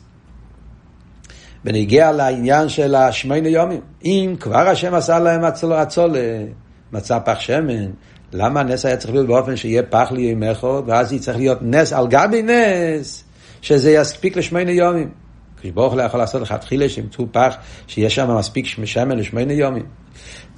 בנגיע 1.65 2.13
לעניין 2.13 2.69
של 2.69 2.95
השמיינו 2.95 3.49
יומים. 3.49 3.81
אם 4.05 4.37
כבר 4.41 4.69
השם 4.69 4.95
עשה 4.95 5.19
להם 5.19 5.45
הצולה, 5.45 5.85
מצא 6.93 7.19
פח 7.25 7.41
שמן, 7.41 7.91
למה 8.33 8.61
הנס 8.61 8.87
היה 8.87 8.97
צריך 8.97 9.15
להיות 9.15 9.27
באופן 9.27 9.57
שיהיה 9.57 9.83
פח 9.83 10.13
אחד, 10.53 10.83
ואז 10.87 11.13
יצטרך 11.13 11.37
להיות 11.37 11.59
נס 11.63 11.93
על 11.93 12.07
גבי 12.09 12.43
נס, 12.43 13.25
שזה 13.63 13.91
יספיק 13.91 14.37
לשמיינו 14.37 14.71
יומים. 14.71 15.11
כשברוך 15.61 15.95
לא 15.95 16.03
יכול 16.03 16.21
לעשות 16.21 16.43
לך 16.43 16.53
תחילה 16.53 16.89
שימצאו 16.89 17.27
פח, 17.33 17.55
שיש 17.87 18.15
שם 18.15 18.37
מספיק 18.37 18.67
שמן 18.67 19.19
לשמונה 19.19 19.53
יומים. 19.53 19.87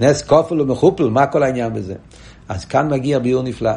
נס 0.00 0.22
כופל 0.22 0.60
ומחופל, 0.60 1.08
מה 1.08 1.26
כל 1.26 1.42
העניין 1.42 1.74
בזה? 1.74 1.94
אז 2.48 2.64
כאן 2.64 2.90
מגיע 2.90 3.18
ביור 3.18 3.42
נפלא. 3.42 3.72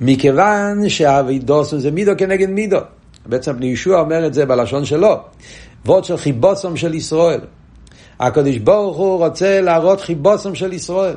מכיוון 0.00 0.88
שהאבידוסון 0.88 1.80
זה 1.80 1.90
מידו 1.90 2.12
כנגד 2.18 2.50
מידו. 2.50 2.78
בעצם 3.26 3.56
בני 3.56 3.66
ישוע 3.66 4.00
אומר 4.00 4.26
את 4.26 4.34
זה 4.34 4.46
בלשון 4.46 4.84
שלו. 4.84 5.16
וורד 5.86 6.04
של 6.04 6.16
חיבוסום 6.16 6.76
של 6.76 6.94
ישראל. 6.94 7.40
הקדוש 8.20 8.58
ברוך 8.58 8.96
הוא 8.96 9.26
רוצה 9.26 9.60
להראות 9.60 10.00
חיבוסום 10.00 10.54
של 10.54 10.72
ישראל. 10.72 11.16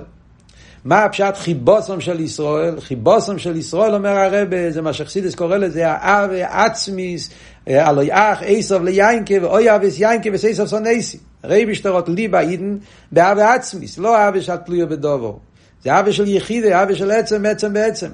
מה 0.86 1.04
הפשט 1.04 1.38
חיבוסום 1.38 2.02
של 2.02 2.20
ישראל? 2.20 2.80
חיבוסום 2.80 3.40
של 3.40 3.56
ישראל, 3.56 3.96
אומר 3.96 4.10
הרב, 4.10 4.48
זה 4.70 4.82
מה 4.82 4.94
שחסידס 4.94 5.36
קורא 5.36 5.58
לזה, 5.58 5.92
האב 5.92 6.30
עצמיס, 6.50 7.30
אלוי 7.68 8.10
אח, 8.12 8.44
איסוב 8.44 8.84
ליינקה, 8.84 9.34
ואוי 9.42 9.76
אביס 9.76 10.00
יינקה 10.00 10.30
וסייסוב 10.34 10.68
סונסי. 10.68 11.18
רבי 11.44 11.66
בשטרות 11.66 12.10
ליבה 12.10 12.40
אידן, 12.40 12.78
באב 13.12 13.38
עצמיס, 13.40 13.98
לא 13.98 14.28
אב 14.28 14.40
של 14.40 14.56
תלויה 14.56 14.86
בדובו. 14.86 15.40
זה 15.84 16.00
אב 16.00 16.12
של 16.12 16.28
יחידה, 16.28 16.84
אב 16.84 16.94
של 16.94 17.12
עצם, 17.12 17.46
עצם 17.46 17.74
בעצם. 17.74 18.10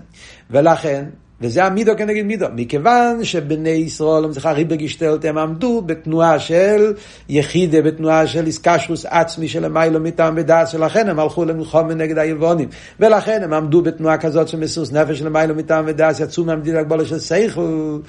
ולכן, 0.52 1.06
וזה 1.42 1.64
המידו 1.64 1.92
כנגד 1.98 2.26
מידו. 2.26 2.46
מכיוון 2.56 3.24
שבני 3.24 3.70
ישראל, 3.70 4.24
ריבר 4.46 4.76
גשטלט, 4.76 5.26
הם 5.26 5.38
עמדו 5.38 5.82
בתנועה 5.86 6.40
של 6.40 6.94
יחידה, 7.30 7.82
בתנועה 7.82 8.28
של 8.28 8.46
איסקשרוס 8.46 9.06
עצמי 9.06 9.48
של 9.48 9.66
המיילו 9.66 10.00
מטעם 10.00 10.34
ודעת, 10.38 10.70
שלכן 10.70 11.10
הם 11.10 11.20
הלכו 11.20 11.46
למלחום 11.46 11.92
נגד 11.92 12.18
היבונים. 12.18 12.70
ולכן 13.00 13.44
הם 13.44 13.54
עמדו 13.54 13.82
בתנועה 13.82 14.18
כזאת 14.18 14.48
של 14.48 14.60
מסירוס 14.60 14.92
נפש 14.92 15.20
של 15.20 15.28
המיילו 15.28 15.56
מטעם 15.56 15.84
ודעת, 15.88 16.20
יצאו 16.20 16.44
מהמדינה 16.44 16.80
הגבולה 16.80 17.06
של 17.06 17.20
סייכו. 17.20 18.00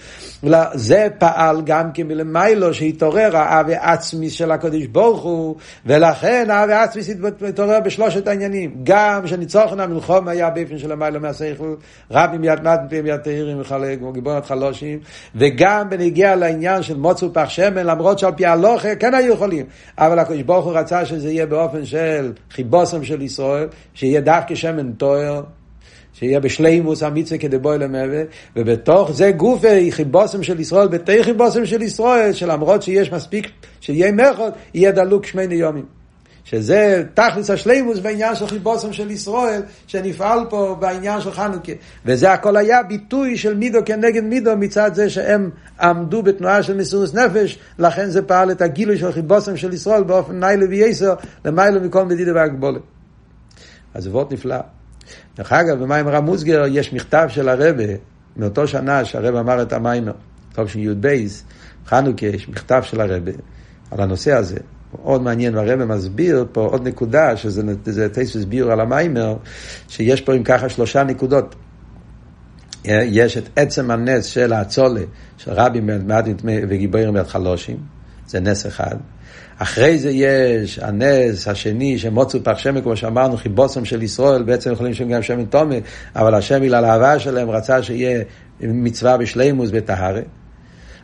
זה 0.74 1.08
פעל 1.18 1.62
גם 1.64 1.92
כן 1.94 2.08
מלמיילו 2.08 2.74
שהתעורר 2.74 3.36
האבי 3.36 3.74
עצמי 3.74 4.30
של 4.30 4.50
הקדוש 4.50 4.86
ברוך 4.86 5.22
הוא, 5.22 5.56
ולכן 5.86 6.46
האבי 6.50 6.72
עצמי 6.72 7.02
התעורר 7.48 7.80
בשלושת 7.80 8.28
העניינים. 8.28 8.76
גם 8.82 9.26
שניצוחן 9.26 9.80
המלחום 9.80 10.28
היה 10.28 10.50
באופן 10.50 10.78
של 10.78 10.92
המיילו 10.92 11.20
מהסייכו, 11.20 11.74
רבי 12.10 12.38
מיד 12.38 12.60
מיד 12.60 12.66
התהירים 12.66 13.21
מחלק, 13.60 13.98
כמו 13.98 14.12
גיבורת 14.12 14.46
חלושים, 14.46 14.98
וגם 15.34 15.90
בנגיע 15.90 16.36
לעניין 16.36 16.82
של 16.82 16.96
מוצו 16.96 17.32
פח 17.32 17.48
שמן, 17.48 17.86
למרות 17.86 18.18
שעל 18.18 18.32
פי 18.32 18.46
הלוכה 18.46 18.94
כן 18.94 19.14
היו 19.14 19.32
יכולים, 19.32 19.66
אבל 19.98 20.18
הקדוש 20.18 20.42
ברוך 20.42 20.64
הוא 20.64 20.72
רצה 20.72 21.06
שזה 21.06 21.30
יהיה 21.30 21.46
באופן 21.46 21.84
של 21.84 22.32
חיבוסם 22.50 23.04
של 23.04 23.22
ישראל, 23.22 23.68
שיהיה 23.94 24.20
דווקא 24.20 24.54
שמן 24.54 24.92
טוהר, 24.92 25.42
שיהיה 26.12 26.40
בשלימוס 26.40 27.02
המצווה 27.02 27.38
כדי 27.38 27.58
בואי 27.58 27.78
למווה, 27.78 28.22
ובתוך 28.56 29.12
זה 29.12 29.30
גופי 29.30 29.92
חיבוסם 29.92 30.42
של 30.42 30.60
ישראל, 30.60 30.88
בתי 30.88 31.24
חיבוסם 31.24 31.66
של 31.66 31.82
ישראל, 31.82 32.32
שלמרות 32.32 32.82
שיש 32.82 33.12
מספיק, 33.12 33.50
שיהיה 33.80 34.12
מחות, 34.12 34.54
יהיה 34.74 34.92
דלוק 34.92 35.26
שמני 35.26 35.54
יומים. 35.54 36.01
שזה 36.44 37.02
תכלס 37.14 37.50
השלימוס 37.50 37.98
בעניין 37.98 38.34
של 38.34 38.46
חיבוסם 38.46 38.92
של 38.92 39.10
ישראל, 39.10 39.62
שנפעל 39.86 40.40
פה 40.50 40.76
בעניין 40.80 41.20
של 41.20 41.32
חנוכה. 41.32 41.72
וזה 42.06 42.32
הכל 42.32 42.56
היה 42.56 42.82
ביטוי 42.82 43.36
של 43.36 43.54
מידו 43.54 43.78
כנגד 43.84 44.24
מידו 44.24 44.56
מצד 44.56 44.94
זה 44.94 45.10
שהם 45.10 45.50
עמדו 45.80 46.22
בתנועה 46.22 46.62
של 46.62 46.76
מסירות 46.76 47.14
נפש, 47.14 47.58
לכן 47.78 48.10
זה 48.10 48.22
פעל 48.22 48.50
את 48.50 48.62
הגילוי 48.62 48.98
של 48.98 49.12
חיבוסם 49.12 49.56
של 49.56 49.72
ישראל 49.72 50.02
באופן 50.02 50.40
ניילה 50.40 50.66
וייסר, 50.68 51.14
למיילו 51.44 51.80
מכל 51.80 52.04
מדידה 52.04 52.34
והגבולת. 52.34 52.82
אז 53.94 54.06
וורט 54.06 54.32
נפלא. 54.32 54.58
דרך 55.36 55.52
אגב, 55.52 55.82
במיימר 55.82 56.16
המוסגר 56.16 56.62
יש 56.68 56.92
מכתב 56.92 57.26
של 57.28 57.48
הרבה, 57.48 57.84
מאותו 58.36 58.66
שנה 58.66 59.04
שהרבה 59.04 59.40
אמר 59.40 59.62
את 59.62 59.72
המיימר, 59.72 60.12
טוב 60.54 60.68
של 60.68 60.78
י"ב, 60.78 61.16
חנוכה, 61.86 62.26
יש 62.26 62.48
מכתב 62.48 62.82
של 62.84 63.00
הרבה 63.00 63.32
על 63.90 64.00
הנושא 64.00 64.32
הזה. 64.32 64.58
מאוד 65.04 65.22
מעניין, 65.22 65.56
והרבא 65.56 65.84
מסביר 65.84 66.46
פה 66.52 66.60
עוד 66.60 66.88
נקודה, 66.88 67.36
שזה 67.36 68.08
טייסוס 68.12 68.44
ביור 68.44 68.72
על 68.72 68.80
המיימר, 68.80 69.36
שיש 69.88 70.20
פה 70.20 70.34
אם 70.34 70.42
ככה 70.42 70.68
שלושה 70.68 71.04
נקודות. 71.04 71.54
יש 72.84 73.36
את 73.36 73.48
עצם 73.56 73.90
הנס 73.90 74.24
של 74.24 74.52
האצולה, 74.52 75.00
של 75.38 75.50
רבי 75.54 75.80
מעטים 75.80 76.36
וגיבורים 76.44 77.12
ביד 77.12 77.26
חלושים, 77.26 77.76
זה 78.26 78.40
נס 78.40 78.66
אחד. 78.66 78.96
אחרי 79.58 79.98
זה 79.98 80.10
יש 80.10 80.78
הנס 80.78 81.48
השני, 81.48 81.98
שמוצו 81.98 82.44
פח 82.44 82.58
שמן, 82.58 82.80
כמו 82.80 82.96
שאמרנו, 82.96 83.36
חיבוסם 83.36 83.84
של 83.84 84.02
ישראל, 84.02 84.42
בעצם 84.42 84.72
יכולים 84.72 84.92
לשם 84.92 85.08
גם 85.08 85.22
שמן 85.22 85.44
תומי, 85.44 85.80
אבל 86.16 86.34
השם 86.34 86.60
בגלל 86.60 86.84
האהבה 86.84 87.18
שלהם 87.18 87.50
רצה 87.50 87.82
שיהיה 87.82 88.22
מצווה 88.60 89.16
בשלימוס 89.16 89.70
בטהרה. 89.70 90.20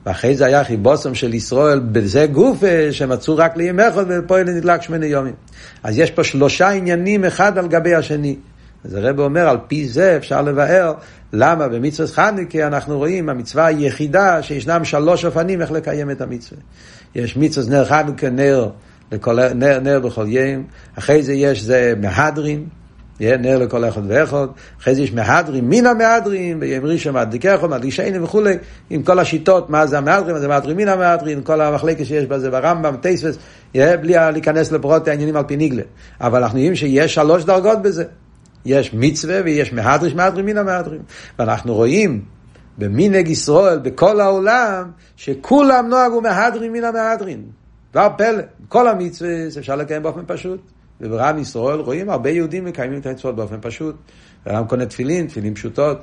ואחרי 0.08 0.36
זה 0.36 0.46
היה 0.46 0.64
חיבוסם 0.64 1.14
של 1.14 1.34
ישראל 1.34 1.80
בזה 1.80 2.26
גוף 2.26 2.62
שמצאו 2.90 3.36
רק 3.36 3.56
לימי 3.56 3.88
אחד 3.88 4.04
ופועל 4.08 4.44
נדלק 4.44 4.82
שמונה 4.82 5.06
יומים. 5.06 5.34
אז 5.82 5.98
יש 5.98 6.10
פה 6.10 6.24
שלושה 6.24 6.68
עניינים 6.70 7.24
אחד 7.24 7.58
על 7.58 7.68
גבי 7.68 7.94
השני. 7.94 8.36
אז 8.84 8.94
הרב 8.94 9.20
אומר, 9.20 9.48
על 9.48 9.58
פי 9.66 9.88
זה 9.88 10.16
אפשר 10.16 10.42
לבאר 10.42 10.92
למה 11.32 11.68
במצוות 11.68 12.10
חנוכה 12.10 12.66
אנחנו 12.66 12.98
רואים 12.98 13.28
המצווה 13.28 13.66
היחידה 13.66 14.42
שישנם 14.42 14.84
שלוש 14.84 15.24
אופנים 15.24 15.62
איך 15.62 15.70
לקיים 15.70 16.10
את 16.10 16.20
המצווה. 16.20 16.60
יש 17.14 17.36
מצוות 17.36 17.68
נר 17.68 17.84
חנוכה 17.84 18.30
נר, 18.30 18.68
לכל, 19.12 19.52
נר, 19.54 19.80
נר 19.80 20.00
בכל 20.00 20.26
יום, 20.28 20.64
אחרי 20.98 21.22
זה 21.22 21.32
יש 21.32 21.62
זה 21.62 21.94
מהדרין, 22.00 22.66
נר 23.20 23.58
לכל 23.58 23.88
אחד 23.88 24.02
ואחד, 24.08 24.46
אחרי 24.80 24.94
זה 24.94 25.02
יש 25.02 25.12
מהדרים, 25.12 25.70
מן 25.70 25.86
המהדרים, 25.86 26.60
ביום 26.60 26.84
ראשון 26.84 27.14
מדליקךו, 27.14 27.68
מדלישני 27.68 28.18
וכולי, 28.18 28.54
עם 28.90 29.02
כל 29.02 29.18
השיטות, 29.18 29.70
מה 29.70 29.86
זה 29.86 29.98
המהדרים, 29.98 30.34
מה 30.34 30.40
זה 30.40 30.48
מהדרים, 30.48 30.76
מן 30.76 30.88
המהדרים, 30.88 31.42
כל 31.42 31.60
המחלקת 31.60 32.06
שיש 32.06 32.24
בזה 32.26 32.50
ברמב"ם, 32.50 32.96
טייספס, 32.96 33.38
בלי 33.74 34.14
להיכנס 34.32 34.72
לפרוט 34.72 35.08
העניינים 35.08 35.36
על 35.36 35.44
פי 35.44 35.56
ניגלה. 35.56 35.82
אבל 36.20 36.42
אנחנו 36.42 36.58
יודעים 36.58 36.74
שיש 36.74 37.14
שלוש 37.14 37.44
דרגות 37.44 37.82
בזה. 37.82 38.04
יש 38.64 38.94
מצווה 38.94 39.40
ויש 39.44 39.72
מהדריש 39.72 40.14
מהדרים 40.14 40.46
מן 40.46 40.58
המהדרים. 40.58 41.00
ואנחנו 41.38 41.74
רואים 41.74 42.22
במנהג 42.78 43.28
ישראל, 43.28 43.78
בכל 43.78 44.20
העולם, 44.20 44.90
שכולם 45.16 45.88
נוהגו 45.88 46.20
מהדרים 46.20 46.72
מן 46.72 46.84
המהדרים. 46.84 47.42
דבר 47.92 48.08
כל 48.68 48.88
המצווה 48.88 49.30
אפשר 49.58 49.76
לקיים 49.76 50.02
באופן 50.02 50.20
פשוט. 50.26 50.60
וברם 51.00 51.38
ישראל 51.38 51.80
רואים 51.80 52.10
הרבה 52.10 52.30
יהודים 52.30 52.64
מקיימים 52.64 53.00
את 53.00 53.06
המצוות 53.06 53.36
באופן 53.36 53.56
פשוט. 53.60 53.96
אדם 54.44 54.64
קונה 54.64 54.86
תפילין, 54.86 55.26
תפילין 55.26 55.54
פשוטות. 55.54 55.98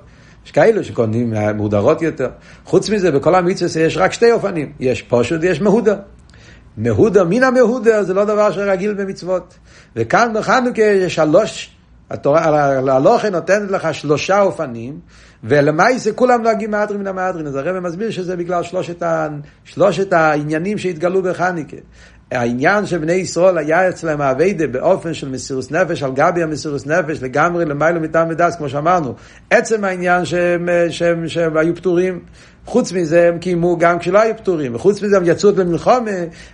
יש 0.45 0.51
כאלו 0.51 0.83
שקונים 0.83 1.33
מהודרות 1.33 2.01
יותר. 2.01 2.29
חוץ 2.65 2.89
מזה, 2.89 3.11
בכל 3.11 3.35
המצווה 3.35 3.81
יש 3.81 3.97
רק 3.97 4.13
שתי 4.13 4.31
אופנים. 4.31 4.71
יש 4.79 5.01
פשוט 5.01 5.39
ויש 5.41 5.61
מהודר. 5.61 5.95
מהודר, 6.77 7.23
מן 7.23 7.43
המהודר, 7.43 8.03
זה 8.03 8.13
לא 8.13 8.25
דבר 8.25 8.51
שרגיל 8.51 8.93
במצוות. 8.93 9.57
וכאן 9.95 10.31
בחנוכה 10.35 10.81
יש 10.81 11.15
שלוש, 11.15 11.75
התורה, 12.09 12.45
הלוכה 12.77 13.29
נותנת 13.29 13.71
לך 13.71 13.93
שלושה 13.93 14.41
אופנים, 14.41 14.99
ולמעשה 15.43 16.13
כולם 16.13 16.41
נוהגים 16.41 16.71
מהדרין 16.71 16.99
מן 16.99 17.07
המהדרין. 17.07 17.47
אז 17.47 17.55
הרב 17.55 17.79
מסביר 17.79 18.11
שזה 18.11 18.35
בגלל 18.35 18.63
שלושת, 18.63 19.03
ה, 19.03 19.27
שלושת 19.63 20.13
העניינים 20.13 20.77
שהתגלו 20.77 21.21
בחנוכה. 21.21 21.77
העניין 22.31 22.85
של 22.85 22.97
בני 22.97 23.13
ישראל 23.13 23.57
היה 23.57 23.89
אצלם 23.89 24.21
האביידה 24.21 24.67
באופן 24.67 25.13
של 25.13 25.29
מסירוס 25.29 25.71
נפש, 25.71 26.03
על 26.03 26.11
גבי 26.13 26.43
המסירוס 26.43 26.85
נפש, 26.85 27.23
לגמרי 27.23 27.65
למיילו 27.65 28.01
מטעם 28.01 28.29
ודס, 28.29 28.55
כמו 28.55 28.69
שאמרנו. 28.69 29.13
עצם 29.49 29.83
העניין 29.83 30.25
שהם, 30.25 30.69
שהם, 30.89 31.27
שהם 31.27 31.57
היו 31.57 31.75
פטורים, 31.75 32.19
חוץ 32.65 32.91
מזה 32.91 33.27
הם 33.27 33.39
קיימו 33.39 33.77
גם 33.77 33.99
כשלא 33.99 34.19
היו 34.19 34.37
פטורים, 34.37 34.75
וחוץ 34.75 35.01
מזה 35.01 35.17
הם 35.17 35.23
יצאו 35.25 35.51
למלחומה, 35.57 36.11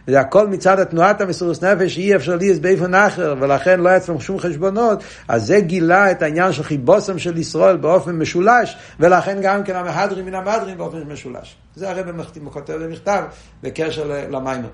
וזה 0.08 0.20
הכל 0.20 0.48
מצד 0.48 0.80
התנועת 0.80 1.22
המסירוס 1.22 1.64
נפש, 1.64 1.98
אי 1.98 2.16
אפשר 2.16 2.36
להיות 2.36 2.62
באיפן 2.62 2.96
אחר, 2.96 3.36
ולכן 3.40 3.80
לא 3.80 3.90
היה 3.90 3.98
אצלם 3.98 4.20
שום 4.20 4.40
חשבונות, 4.40 5.04
אז 5.28 5.46
זה 5.46 5.60
גילה 5.60 6.12
את 6.12 6.22
העניין 6.22 6.52
של 6.52 6.64
חיבוסם 6.64 7.20
של 7.20 7.38
ישראל 7.38 7.78
באופן 7.78 8.12
משולש, 8.18 8.78
ולכן 9.00 9.38
גם 9.42 9.64
כן 9.64 9.76
המהדרים 9.76 10.26
מן 10.26 10.36
המהדרים 10.36 10.78
באופן 10.78 10.98
משולש. 11.08 11.56
זה 11.76 11.90
הרב 11.90 12.24
כותב 12.52 12.74
במכתב 12.74 13.24
בקשר 13.64 14.12
למיימר. 14.30 14.70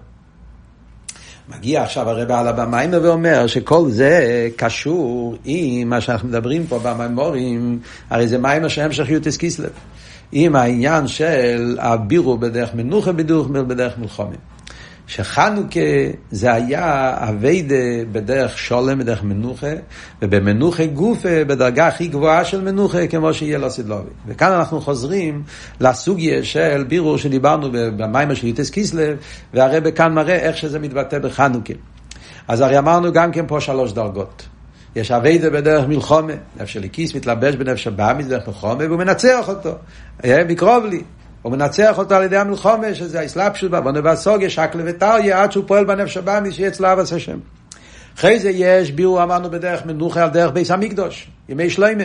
מגיע 1.55 1.83
עכשיו 1.83 2.09
הרב 2.09 2.31
על 2.31 2.47
הבמיימר 2.47 2.99
ואומר 3.03 3.47
שכל 3.47 3.89
זה 3.89 4.47
קשור 4.55 5.35
עם 5.45 5.89
מה 5.89 6.01
שאנחנו 6.01 6.27
מדברים 6.27 6.67
פה 6.67 6.79
במימורים, 6.83 7.79
הרי 8.09 8.27
זה 8.27 8.37
מיימר 8.37 8.67
שהמשך 8.67 9.09
יוטס 9.09 9.37
קיסלב, 9.37 9.69
עם 10.31 10.55
העניין 10.55 11.07
של 11.07 11.77
הבירו 11.81 12.37
בדרך 12.37 12.75
מנוחה 12.75 13.11
בדרך 13.11 13.97
מלחומים. 13.97 14.56
שחנוכה 15.07 15.79
זה 16.31 16.53
היה 16.53 17.15
אביידה 17.29 17.75
בדרך 18.11 18.57
שולם, 18.57 18.99
בדרך 18.99 19.23
מנוחה, 19.23 19.73
ובמנוחה 20.21 20.85
גופה 20.85 21.43
בדרגה 21.47 21.87
הכי 21.87 22.07
גבוהה 22.07 22.45
של 22.45 22.61
מנוחה, 22.61 23.07
כמו 23.07 23.33
שיהיה 23.33 23.57
לו 23.57 23.69
סדלובי. 23.69 24.09
וכאן 24.27 24.51
אנחנו 24.51 24.81
חוזרים 24.81 25.43
לסוגיה 25.79 26.43
של 26.43 26.85
בירור 26.87 27.17
שדיברנו 27.17 27.69
במיימר 27.71 28.33
של 28.33 28.47
יוטס 28.47 28.69
קיסלב, 28.69 29.17
והרבה 29.53 29.91
כאן 29.91 30.13
מראה 30.13 30.35
איך 30.35 30.57
שזה 30.57 30.79
מתבטא 30.79 31.19
בחנוכה. 31.19 31.73
אז 32.47 32.61
הרי 32.61 32.77
אמרנו 32.77 33.13
גם 33.13 33.31
כן 33.31 33.47
פה 33.47 33.61
שלוש 33.61 33.91
דרגות. 33.91 34.47
יש 34.95 35.11
אביידה 35.11 35.49
בדרך 35.49 35.87
מלחומה, 35.87 36.33
נפש 36.59 36.73
של 36.73 36.83
הכיס 36.83 37.15
מתלבש 37.15 37.55
בנפש 37.55 37.87
הבא 37.87 38.13
מדרך 38.17 38.47
מלחומה 38.47 38.83
והוא 38.85 38.97
מנצח 38.97 39.49
אותו, 39.49 39.71
מקרוב 40.25 40.85
לי. 40.85 41.03
הוא 41.41 41.51
מנצח 41.51 41.97
אותו 41.97 42.15
על 42.15 42.23
ידי 42.23 42.37
המלחומה, 42.37 42.95
שזה 42.95 43.19
האסלאפשות 43.19 43.71
בעוונה 43.71 43.99
והסוגיה, 44.03 44.49
שקלה 44.49 44.83
וטריה, 44.85 45.43
עד 45.43 45.51
שהוא 45.51 45.63
פועל 45.67 45.85
בנפש 45.85 46.17
הבאמיס, 46.17 46.55
שיהיה 46.55 46.69
אצלו 46.69 46.93
אבס 46.93 47.13
השם. 47.13 47.37
אחרי 48.17 48.39
זה 48.39 48.49
יש 48.49 48.91
בירו, 48.91 49.23
אמרנו 49.23 49.49
בדרך 49.49 49.85
מנוחה 49.85 50.23
על 50.23 50.29
דרך 50.29 50.51
ביס 50.51 50.71
המקדוש, 50.71 51.27
ימי 51.49 51.69
שלמה. 51.69 52.03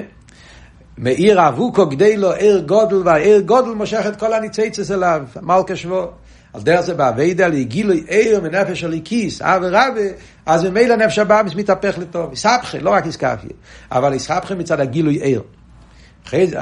מאיר 0.98 1.48
אבוקו 1.48 1.86
גדי 1.86 2.16
לו 2.16 2.32
עיר 2.32 2.60
גודל, 2.60 2.96
והעיר 3.04 3.40
גודל 3.40 3.70
מושך 3.70 4.04
את 4.08 4.16
כל 4.16 4.32
הניציצס 4.32 4.90
אליו, 4.90 5.22
מלכה 5.42 5.76
שבו. 5.76 6.10
על 6.52 6.60
דרך 6.60 6.80
זה 6.80 6.94
באביידה 6.94 7.48
לגילוי 7.48 8.04
עיר 8.08 8.40
מנפש 8.40 8.84
הליקיס, 8.84 9.42
אב 9.42 9.62
ורבה, 9.64 10.00
אז 10.46 10.64
ממילא 10.64 10.96
נפש 10.96 11.18
הבאמיס 11.18 11.54
מתהפך 11.54 11.98
לטוב. 11.98 12.32
יסבכה, 12.32 12.78
לא 12.80 12.90
רק 12.90 13.06
יסקפיה, 13.06 13.50
אבל 13.92 14.14
יסבכה 14.14 14.54
מצד 14.54 14.80
הגילוי 14.80 15.14
עיר. 15.14 15.42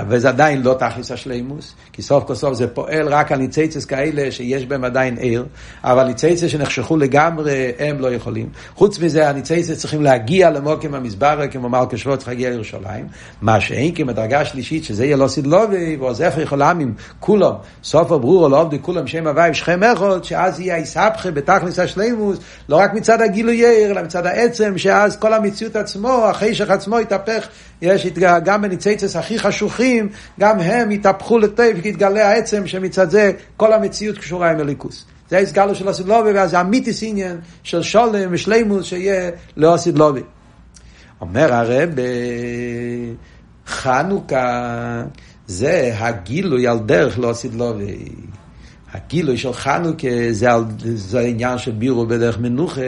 וזה 0.08 0.28
עדיין 0.28 0.62
לא 0.62 0.76
תכלס 0.78 1.10
השלימוס, 1.10 1.74
כי 1.92 2.02
סוף 2.02 2.24
כל 2.24 2.34
סוף 2.34 2.54
זה 2.54 2.66
פועל 2.66 3.08
רק 3.08 3.32
על 3.32 3.38
ניציצס 3.38 3.84
כאלה 3.84 4.32
שיש 4.32 4.66
בהם 4.66 4.84
עדיין 4.84 5.16
עיר, 5.16 5.46
אבל 5.84 6.06
ניציצס 6.06 6.46
שנחשכו 6.46 6.96
לגמרי, 6.96 7.72
הם 7.78 8.00
לא 8.00 8.14
יכולים. 8.14 8.48
חוץ 8.74 8.98
מזה, 8.98 9.28
הניציצס 9.28 9.78
צריכים 9.78 10.02
להגיע 10.02 10.50
למוקים 10.50 10.94
המזברה, 10.94 11.48
כמו 11.48 11.68
מלכה 11.68 12.16
צריך 12.16 12.28
להגיע 12.28 12.50
לירושלים, 12.50 13.06
מה 13.42 13.60
שאין 13.60 13.94
כמדרגה 13.94 14.44
שלישית, 14.44 14.84
שזה 14.84 15.04
יהיה 15.04 15.16
לא 15.16 15.28
סדלובי, 15.28 15.96
ועוז 16.00 16.22
איפה 16.22 16.42
יכול 16.42 16.62
עמים, 16.62 16.94
כולם, 17.20 17.52
סוף 17.84 18.12
הברור, 18.12 18.48
לא 18.48 18.60
עובדי 18.60 18.78
כולם, 18.82 19.06
שם 19.06 19.26
הוואי, 19.26 19.54
שכם 19.54 19.82
אחד, 19.82 20.24
שאז 20.24 20.60
יהיה 20.60 20.74
היסבכה 20.74 21.30
בתכלס 21.30 21.78
השלימוס, 21.78 22.38
לא 22.68 22.76
רק 22.76 22.94
מצד 22.94 23.22
הגילוי 23.22 23.66
עיר, 23.66 23.90
אלא 23.90 24.02
מצד 24.02 24.26
העצם, 24.26 24.78
שאז 24.78 25.16
כל 25.16 25.32
המציאות 25.32 25.76
עצמו, 25.76 26.24
החשך 26.30 26.70
עצמו 26.70 27.00
יתהפך, 27.00 27.48
יש 27.82 28.06
גם 28.44 28.62
בניציצס 28.62 29.16
הכי 29.16 29.38
חשוכים, 29.38 30.08
גם 30.40 30.60
הם 30.60 30.90
יתהפכו 30.90 31.38
לטוב, 31.38 31.80
כי 31.82 31.88
יתגלה 31.88 32.28
העצם 32.28 32.66
שמצד 32.66 33.10
זה 33.10 33.32
כל 33.56 33.72
המציאות 33.72 34.18
קשורה 34.18 34.50
עם 34.50 34.60
הליכוס. 34.60 35.04
זה 35.30 35.38
הסגלו 35.38 35.74
של 35.74 35.88
הסדלובי, 35.88 36.32
ואז 36.32 36.50
זה 36.50 36.60
אמיתיס 36.60 37.02
עניין 37.02 37.36
של 37.62 37.82
שולם 37.82 38.28
ושלימוס 38.30 38.86
שיהיה 38.86 39.30
לא 39.56 39.74
הסדלובי. 39.74 40.22
אומר 41.20 41.54
הרב, 41.54 41.90
חנוכה 43.66 45.02
זה 45.46 45.92
הגילוי 45.98 46.66
על 46.66 46.78
דרך 46.78 47.18
לא 47.18 47.30
הסדלובי. 47.30 48.04
הגילוי 48.92 49.36
של 49.36 49.52
חנוכה 49.52 50.08
זה, 50.30 50.52
על, 50.52 50.64
זה 50.78 51.20
העניין 51.20 51.58
של 51.58 51.70
בירו 51.70 52.06
בדרך 52.06 52.38
מנוחה, 52.38 52.80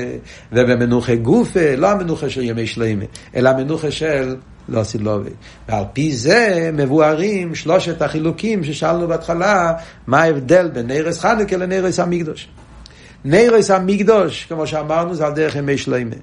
ובמנוחה 0.52 1.14
גופה, 1.14 1.76
לא 1.76 1.90
המנוחה 1.90 2.30
של 2.30 2.42
ימי 2.42 2.66
שלמה, 2.66 3.04
אלא 3.36 3.48
המנוחה 3.48 3.90
של 3.90 4.36
לא 4.68 4.80
הסילובי. 4.80 5.30
ועל 5.68 5.84
פי 5.92 6.12
זה 6.12 6.70
מבוארים 6.72 7.54
שלושת 7.54 8.02
החילוקים 8.02 8.64
ששאלנו 8.64 9.08
בהתחלה, 9.08 9.72
מה 10.06 10.22
ההבדל 10.22 10.68
בין 10.68 10.86
נרס 10.86 11.18
חנוכה 11.18 11.56
לנרס 11.56 12.00
המקדוש. 12.00 12.48
נרס 13.24 13.70
המקדוש, 13.70 14.44
כמו 14.44 14.66
שאמרנו, 14.66 15.14
זה 15.14 15.26
על 15.26 15.32
דרך 15.32 15.56
ימי 15.56 15.78
שלמה. 15.78 16.16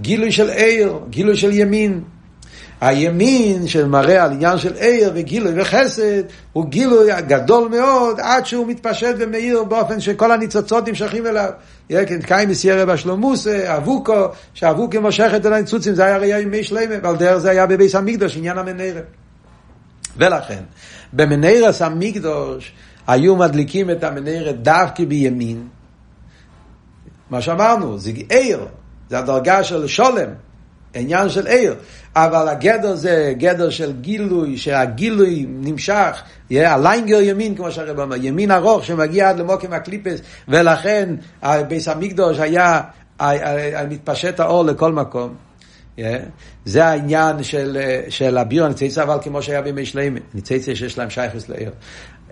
גילוי 0.00 0.32
של 0.32 0.50
עיר, 0.50 0.98
גילוי 1.10 1.36
של 1.36 1.52
ימין. 1.52 2.00
הימין 2.84 3.66
שמראה 3.66 4.24
על 4.24 4.32
עניין 4.32 4.58
של 4.58 4.74
עיר 4.74 5.10
וגילוי 5.14 5.60
וחסד 5.60 6.22
הוא 6.52 6.66
גילוי 6.66 7.22
גדול 7.22 7.68
מאוד 7.68 8.20
עד 8.20 8.46
שהוא 8.46 8.66
מתפשט 8.66 9.14
ומאיר 9.18 9.64
באופן 9.64 10.00
שכל 10.00 10.32
הניצוצות 10.32 10.88
נמשכים 10.88 11.26
אליו. 11.26 11.50
כן, 11.88 12.22
קיים 12.22 12.48
מסיירה 12.48 12.84
בשלומוס, 12.84 13.46
אבוקו, 13.46 14.28
שאבוקו 14.54 15.00
מושכת 15.00 15.46
אל 15.46 15.52
הניצוצים, 15.52 15.94
זה 15.94 16.04
היה 16.04 16.18
ראייה 16.18 16.40
ימי 16.40 16.64
שלמה, 16.64 16.94
ועל 17.02 17.16
דרך 17.16 17.36
זה 17.36 17.50
היה 17.50 17.66
בביס 17.66 17.94
המקדוש, 17.94 18.36
עניין 18.36 18.58
המנהרה. 18.58 19.00
ולכן, 20.16 20.62
במנהרס 21.12 21.82
המקדוש 21.82 22.72
היו 23.06 23.36
מדליקים 23.36 23.90
את 23.90 24.04
המנהרה 24.04 24.52
דווקא 24.52 25.04
בימין. 25.04 25.68
מה 27.30 27.40
שאמרנו, 27.40 27.98
זה 27.98 28.10
עיר, 28.28 28.66
זה 29.10 29.18
הדרגה 29.18 29.64
של 29.64 29.86
שולם, 29.86 30.28
עניין 30.94 31.28
של 31.28 31.46
עיר. 31.46 31.74
אבל 32.16 32.48
הגדר 32.48 32.94
זה 32.94 33.32
גדר 33.38 33.70
של 33.70 33.92
גילוי, 34.00 34.56
שהגילוי 34.58 35.46
נמשך, 35.48 36.22
הליינגר 36.50 37.20
ימין, 37.20 37.54
כמו 37.54 37.70
שהרב 37.70 38.00
אמר, 38.00 38.16
ימין 38.16 38.50
ארוך 38.50 38.84
שמגיע 38.84 39.28
עד 39.28 39.38
למוקם 39.38 39.72
הקליפס, 39.72 40.20
ולכן 40.48 41.14
ביס 41.68 41.88
המקדוש 41.88 42.38
היה 42.38 42.80
מתפשט 43.88 44.40
האור 44.40 44.64
לכל 44.64 44.92
מקום. 44.92 45.34
Yeah. 45.98 46.00
זה 46.64 46.84
העניין 46.84 47.42
של, 47.42 47.78
של 48.08 48.38
הביר 48.38 48.64
הניציצה, 48.64 49.02
אבל 49.02 49.18
כמו 49.22 49.42
שהיה 49.42 49.62
בימי 49.62 49.86
שלמה, 49.86 50.20
ניציצה 50.34 50.74
שיש 50.74 50.98
להם 50.98 51.10
שייכס 51.10 51.48
לעיר. 51.48 51.70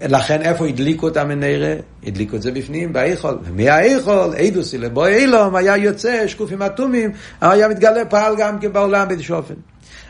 לכן 0.08 0.42
איפה 0.42 0.66
הדליקו 0.66 1.08
את 1.08 1.16
המנהרה? 1.16 1.74
הדליקו 2.06 2.36
את 2.36 2.42
זה 2.42 2.52
בפנים, 2.52 2.92
באיכול. 2.92 3.38
ומהאיכול, 3.44 4.34
אידוסי 4.34 4.78
לבוא 4.78 5.06
אילום, 5.06 5.56
היה 5.56 5.76
יוצא, 5.76 6.26
שקופים 6.26 6.62
אטומים, 6.62 7.12
היה 7.40 7.68
מתגלה 7.68 8.04
פעל 8.04 8.36
גם 8.38 8.58
כן 8.58 8.72
בעולם 8.72 9.08
באיזשהו 9.08 9.36
אופן. 9.36 9.54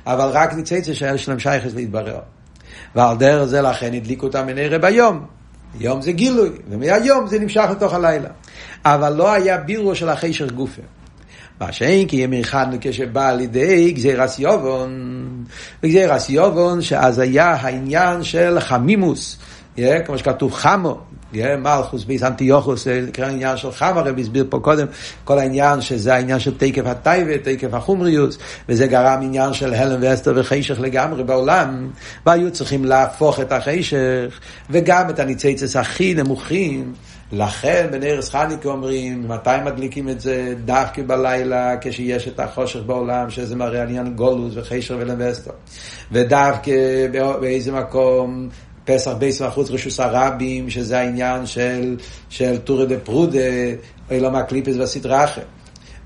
אבל 0.07 0.29
רק 0.33 0.55
ניציצה 0.55 0.95
שהיה 0.95 1.19
שלהם 1.19 1.39
שייכס 1.39 1.75
להתברר. 1.75 2.19
ועל 2.95 3.17
דרך 3.17 3.45
זה 3.45 3.63
לכן 3.63 3.95
הדליקו 3.95 4.27
את 4.27 4.35
המנהרה 4.35 4.79
ביום. 4.79 5.27
יום 5.81 6.03
זה 6.03 6.13
גילוי, 6.13 6.51
ומהיום 6.71 7.27
זה 7.27 7.39
נמשך 7.39 7.65
לתוך 7.71 7.95
הלילה. 7.95 8.29
אבל 8.85 9.13
לא 9.13 9.33
היה 9.33 9.59
בירו 9.59 9.95
של 9.95 10.09
החשר 10.09 10.47
גופה. 10.47 10.83
מה 11.61 11.73
שאין 11.73 12.09
כי 12.09 12.17
ימי 12.17 12.45
חדנו 12.45 12.77
כשבא 12.81 13.29
על 13.29 13.41
ידי 13.41 13.93
גזיר 13.93 14.25
אסיובון, 14.25 14.91
וגזיר 15.83 16.17
אסיובון 16.17 16.83
שאז 16.83 17.19
היה 17.19 17.55
העניין 17.55 18.23
של 18.23 18.61
חמימוס, 18.61 19.39
כמו 19.77 20.19
שכתוב 20.19 20.53
חמו, 20.53 20.99
מלכוס 21.35 22.05
ביס 22.05 22.23
אנטיוכוס, 22.23 22.85
זה 22.85 23.05
נקרא 23.09 23.27
עניין 23.27 23.57
של 23.57 23.73
חמו, 23.73 23.99
הרב 23.99 24.19
הסביר 24.19 24.47
פה 24.49 24.59
קודם, 24.59 24.87
כל 25.25 25.39
העניין 25.39 25.81
שזה 25.81 26.15
העניין 26.15 26.39
של 26.39 26.59
תוקף 26.59 26.87
הטבע, 26.87 27.39
תוקף 27.39 27.75
החומריות, 27.75 28.39
וזה 28.69 28.87
גרם 28.87 29.19
עניין 29.23 29.53
של 29.53 29.75
העלם 29.75 29.99
והסתר 30.03 30.33
וחושך 30.37 30.81
לגמרי 30.81 31.25
בעולם, 31.25 31.91
והיו 32.27 32.51
צריכים 32.51 32.85
להפוך 32.85 33.41
את 33.41 33.53
החושך, 33.53 34.41
וגם 34.71 35.11
את 35.11 35.19
הניצוצות 35.19 35.77
הכי 35.77 36.15
נמוכים, 36.15 36.93
לכן 37.33 37.87
בנרות 37.93 38.31
חנוכה 38.31 38.69
אומרים, 38.69 39.29
מתי 39.29 39.51
מדליקים 39.65 40.09
את 40.09 40.21
זה? 40.21 40.55
דווקא 40.65 41.03
בלילה, 41.07 41.75
כשיש 41.81 42.29
את 42.29 42.41
החושך 42.41 42.81
בעולם, 42.87 43.31
שזה 43.31 43.57
מראה 43.57 43.83
עניין 43.83 44.15
גלות 44.15 44.57
וחושך 44.57 44.97
והעלם 45.01 45.24
והסתר. 45.24 45.51
ודווקא 46.13 46.73
באיזה 47.41 47.73
מקום 47.73 48.49
פתח 48.85 49.11
ביתו 49.11 49.43
מבחוץ 49.43 49.71
רשות 49.71 50.01
הרבים, 50.01 50.71
שזה 50.71 50.99
העניין 50.99 51.47
של, 51.47 51.97
של 52.29 52.59
טורי 52.59 52.87
דפרודא, 52.87 53.39
עולם 54.11 54.35
הקליפות 54.35 54.77
והסטרא 54.77 55.25
אחרא. 55.25 55.47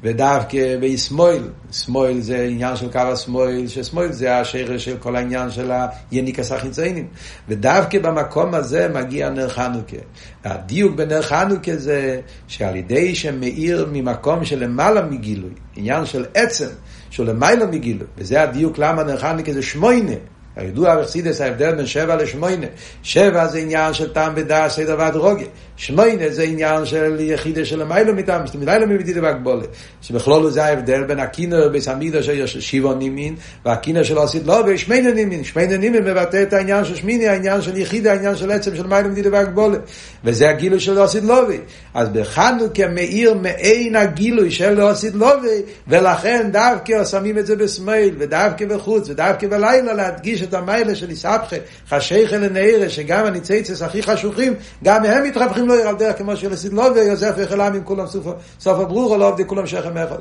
ודווקא 0.03 0.77
בשמאל, 0.81 1.43
שמאל 1.73 2.21
זה 2.21 2.43
עניין 2.43 2.77
של 2.77 2.93
קו 2.93 2.99
השמאל, 2.99 3.69
ששמאל 3.69 4.13
זה 4.13 4.39
השורש 4.39 4.85
של 4.85 4.97
כל 4.97 5.17
העניין 5.17 5.51
של 5.51 5.71
היניקת 6.11 6.53
החיצונים. 6.53 7.07
ודווקא 7.49 7.99
במקום 7.99 8.55
הזה 8.55 8.89
מגיע 8.89 9.31
נר 9.31 9.49
חנוכה. 9.49 9.97
הדיוק 10.45 10.95
בנר 10.95 11.23
חנוכה 11.23 11.77
זה 11.77 12.21
שעל 12.49 12.77
ידי 12.77 13.15
שמאיר 13.15 13.89
ממקום 13.93 14.45
של 14.45 14.65
למעלה 14.65 15.03
מגילוי, 15.03 15.55
עניין 15.77 16.07
של 16.07 16.25
עצם, 16.35 16.69
של 17.11 17.31
למעלה 17.31 17.67
מגילוי, 17.67 18.07
וזה 18.19 18.43
הדיוק 18.43 18.79
למה 18.79 19.05
נר 19.05 19.19
חנוכה 19.19 19.53
זה 19.53 19.63
שמונה. 19.63 20.17
הידוע 20.57 21.01
בחסידות 21.01 21.41
ההבדל 21.41 21.75
בין 21.75 21.87
שבע 21.87 22.17
לשמונה. 22.17 22.67
שבע 23.03 23.47
זה 23.47 23.59
עניין 23.59 23.95
של 23.95 24.13
טעם 24.13 24.33
ודעת 24.37 24.71
סדר 24.71 24.97
והדרוגיה. 24.99 25.47
שמוינה 25.77 26.25
זה 26.31 26.43
עניין 26.43 26.87
של 26.87 27.17
יחידה 27.21 27.65
של 27.65 27.83
המיילו 27.83 28.15
מטעם, 28.15 28.47
זאת 28.47 28.55
אומרת, 28.55 28.81
לא 28.81 28.87
מבידידה 28.87 29.21
בהגבולה. 29.21 29.65
שבכלול 30.03 30.51
זה 30.51 30.65
ההבדל 30.65 31.05
בין 31.05 31.19
הקינר 31.19 31.69
בסמידו 31.69 32.23
של 32.23 32.61
שבע 32.61 32.95
נימין, 32.95 33.35
והקינר 33.65 34.03
של 34.03 34.19
עשית 34.19 34.43
לא, 34.47 34.65
ושמיינה 34.67 35.11
נימין. 35.11 35.45
שמיינה 35.45 35.77
נימין 35.77 36.05
מבטא 36.05 36.43
את 36.43 36.53
העניין 36.53 36.85
של 36.85 36.97
שמיני, 36.97 37.29
העניין 37.29 37.63
של 37.63 37.77
יחידה, 37.77 38.13
העניין 38.13 38.37
של 38.37 38.51
עצם 38.51 38.77
של 38.77 38.87
מיילו 38.87 39.09
מדידה 39.09 39.31
בהגבולה. 39.31 39.79
וזה 40.25 40.49
הגילוי 40.49 40.81
של 40.81 41.03
עשית 41.03 41.25
לובי. 41.25 41.59
אז 41.95 42.09
בחנוכה 42.09 42.89
מאיר 42.89 43.35
מעין 43.35 43.97
הגילוי 43.97 44.51
של 44.51 44.81
עשית 44.81 45.15
לובי, 45.15 45.63
ולכן 45.89 46.49
דווקא 46.53 47.05
שמים 47.05 47.39
את 47.39 47.47
זה 47.47 47.57
בשמאל, 47.57 48.11
ודווקא 48.19 48.67
בחוץ, 48.67 49.09
ודווקא 49.09 49.47
בלילה 49.47 49.93
להדגיש 49.93 50.46
את 50.49 50.55
המיילה 50.55 50.95
של 50.95 51.11
איסבכה, 51.11 51.57
חשיכה 51.89 52.37
לנעירה, 52.37 52.89
שגם 52.89 53.27
הניציצס 53.27 53.83
הכי 53.83 54.03
חשוכים, 54.03 54.55
גם 54.85 55.05
הם 55.05 55.25
מתרווחים 55.25 55.69
לו 55.69 55.75
על 55.75 55.97
דרך 55.97 56.19
כמו 56.19 56.37
של 56.37 56.57
סדלובי, 56.57 57.01
יוסף 57.01 57.35
וחלם 57.37 57.75
עם 57.75 57.85
כולם 57.85 58.07
סוף, 58.07 58.79
הברור, 58.79 59.17
לא 59.17 59.29
עובדי 59.29 59.45
כולם 59.47 59.67
שכם 59.67 59.97
אחד. 59.99 60.19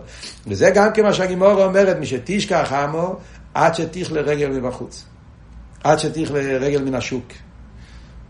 וזה 0.47 0.69
גם 0.69 0.93
כמו 0.93 1.13
שהגימורה 1.13 1.65
אומרת, 1.65 1.97
מי 1.99 2.05
שתשכח 2.05 2.73
עמו, 2.73 3.15
עד 3.53 3.75
שתיך 3.75 4.11
לרגל 4.11 4.49
מבחוץ. 4.49 5.03
עד 5.83 5.99
שתיך 5.99 6.31
לרגל 6.31 6.81
מן 6.81 6.95
השוק. 6.95 7.25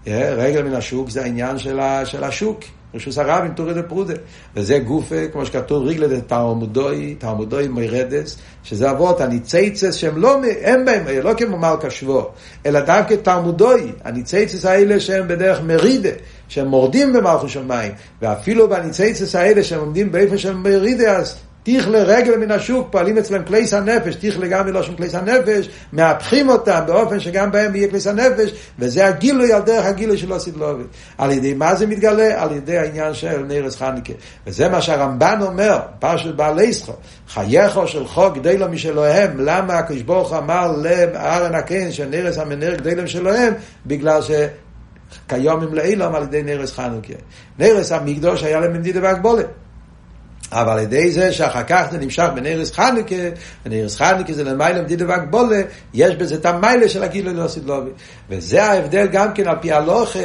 רגל 0.08 0.64
מן 0.64 0.74
השוק 0.74 1.10
זה 1.10 1.24
העניין 1.24 1.58
של 2.06 2.24
השוק. 2.24 2.60
רשוס 2.96 3.18
הרבים 3.18 3.54
תורי 3.54 3.74
דפרודה. 3.74 4.14
וזה 4.56 4.80
גופה, 4.80 5.28
כמו 5.32 5.46
שכתוב 5.46 5.84
ריגלה 5.84 6.08
דתלמודוי, 6.08 7.16
תלמודוי 7.20 7.68
מירדס, 7.68 8.38
שזה 8.64 8.91
אבות 8.91 9.22
הניציצס 9.22 9.96
שהם 9.96 10.18
לא, 10.18 10.38
הם 10.62 10.86
בהם, 10.86 11.04
לא 11.24 11.34
כמו 11.38 11.58
מלכה 11.58 11.89
שבו, 11.89 12.32
אלא 12.66 12.80
דווקא 12.80 13.16
תלמודוי, 13.16 13.91
הניציצס 14.04 14.66
האלה 14.66 15.00
שהם 15.00 15.28
בדרך 15.28 15.62
מרידה, 15.62 16.10
שהם 16.48 16.68
מורדים 16.68 17.14
במלכו 17.14 17.50
שמיים, 17.50 17.91
ואפילו 18.22 18.70
בניציצס 18.70 19.36
האלה 19.36 19.64
שהם 19.64 19.80
עומדים 19.80 20.12
באיפה 20.12 20.38
של 20.38 20.54
מרידה, 20.54 21.18
אז 21.18 21.38
תיכלה 21.66 22.03
רגל 22.03 22.38
מן 22.38 22.51
השוק, 22.51 22.88
פועלים 22.91 23.18
אצלם 23.18 23.43
כליס 23.43 23.74
הנפש, 23.74 24.16
תיכלה 24.16 24.47
גם 24.47 24.66
מלושן 24.66 24.95
כליס 24.95 25.16
הנפש, 25.16 25.70
מהפכים 25.91 26.49
אותם 26.49 26.80
באופן 26.88 27.20
שגם 27.20 27.51
בהם 27.51 27.76
יהיה 27.76 27.89
כליס 27.89 28.07
הנפש, 28.07 28.51
וזה 28.80 29.05
הגילוי 29.07 29.53
על 29.53 29.61
דרך 29.61 29.86
הגילוי 29.86 30.18
של 30.18 30.34
אוסיד 30.34 30.57
לובי. 30.57 30.84
על 31.18 31.32
ידי 31.32 31.53
מה 31.53 31.76
זה 31.76 31.88
מתגלה? 31.88 32.43
על 32.43 32.51
ידי 32.51 32.78
העניין 32.78 33.13
של 33.13 33.43
נרס 33.47 33.76
חניקה. 33.76 34.13
וזה 34.47 34.70
מה 34.70 34.82
שהרמב"ן 34.82 35.39
אומר, 35.41 35.80
פרשת 35.99 36.36
בעלי 36.36 36.74
שכו, 36.74 36.93
חייכו 37.28 37.88
של 37.88 38.07
חוק 38.07 38.38
גדי 38.38 38.57
לו 38.57 38.70
משלוהם, 38.70 39.32
למה 39.39 39.74
הקדוש 39.74 40.01
ברוך 40.01 40.34
אמר 40.34 40.72
לארן 40.78 41.55
הקן 41.55 41.91
של 41.91 42.05
נרס 42.09 42.38
המנר 42.38 42.76
גדי 42.76 42.95
לו 42.95 43.03
משלוהם? 43.03 43.53
בגלל 43.86 44.22
ש... 44.22 44.32
כיום 45.28 45.63
הם 45.63 45.74
לאילום 45.74 46.16
על 46.16 46.24
ידי 46.24 46.43
נרס 46.43 46.72
חנוכה. 46.72 47.13
נרס 47.59 47.91
המקדוש 47.91 48.43
היה 48.43 48.59
להם 48.59 48.74
מדידה 48.74 48.99
והגבולת. 49.03 49.64
אבל 50.52 50.72
על 50.72 50.80
ידי 50.80 51.12
זה 51.12 51.32
שאחר 51.32 51.64
כך 51.64 51.88
זה 51.91 51.98
נמשך 51.98 52.28
בנרס 52.36 52.72
חנוכה, 52.72 53.16
בנרס 53.66 53.98
חנוכה 53.98 54.34
זה 54.34 54.43
למיילה 54.43 54.82
מדידה 54.82 55.06
והגבולה, 55.08 55.62
יש 55.93 56.16
בזה 56.16 56.36
את 56.36 56.46
המיילה 56.46 56.89
של 56.89 57.04
הגילו 57.04 57.34
לא 57.34 57.48
סדלובי. 57.48 57.89
וזה 58.30 58.64
ההבדל 58.64 59.08
גם 59.08 59.34
כן 59.34 59.48
על 59.48 59.56
פי 59.62 59.72
הלוכה, 59.72 60.20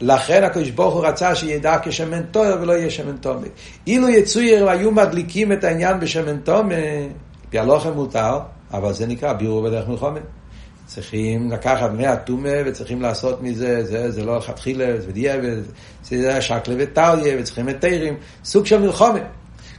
לכן 0.00 0.44
הקדוש 0.44 0.70
ברוך 0.70 0.94
הוא 0.94 1.06
רצה 1.06 1.34
שידע 1.34 1.76
כשמן 1.82 2.22
טויר 2.22 2.56
ולא 2.60 2.72
יהיה 2.72 2.90
שמן 2.90 3.16
תומי. 3.16 3.48
אילו 3.86 4.08
יצויר 4.08 4.70
היו 4.70 4.90
מדליקים 4.90 5.52
את 5.52 5.64
העניין 5.64 6.00
בשמן 6.00 6.36
תומי, 6.36 7.08
פי 7.50 7.58
הלוכה 7.58 7.90
מותר, 7.90 8.38
אבל 8.72 8.92
זה 8.92 9.06
נקרא 9.06 9.32
בירו 9.32 9.62
בדרך 9.62 9.88
מלחומת. 9.88 10.22
צריכים 10.86 11.50
לקחת 11.50 11.90
בני 11.90 12.06
הטומה 12.06 12.48
וצריכים 12.66 13.02
לעשות 13.02 13.42
מזה, 13.42 13.84
זה, 13.84 14.10
זה 14.10 14.24
לא 14.24 14.40
חתחילה, 14.40 15.00
זה 15.00 15.12
דיאבת, 15.12 15.58
זה 16.02 16.42
שקלה 16.42 16.74
וטליה 16.78 17.36
וצריכים 17.40 17.66
מתרים, 17.66 18.16
סוג 18.44 18.66
של 18.66 18.80
מלחומת. 18.80 19.22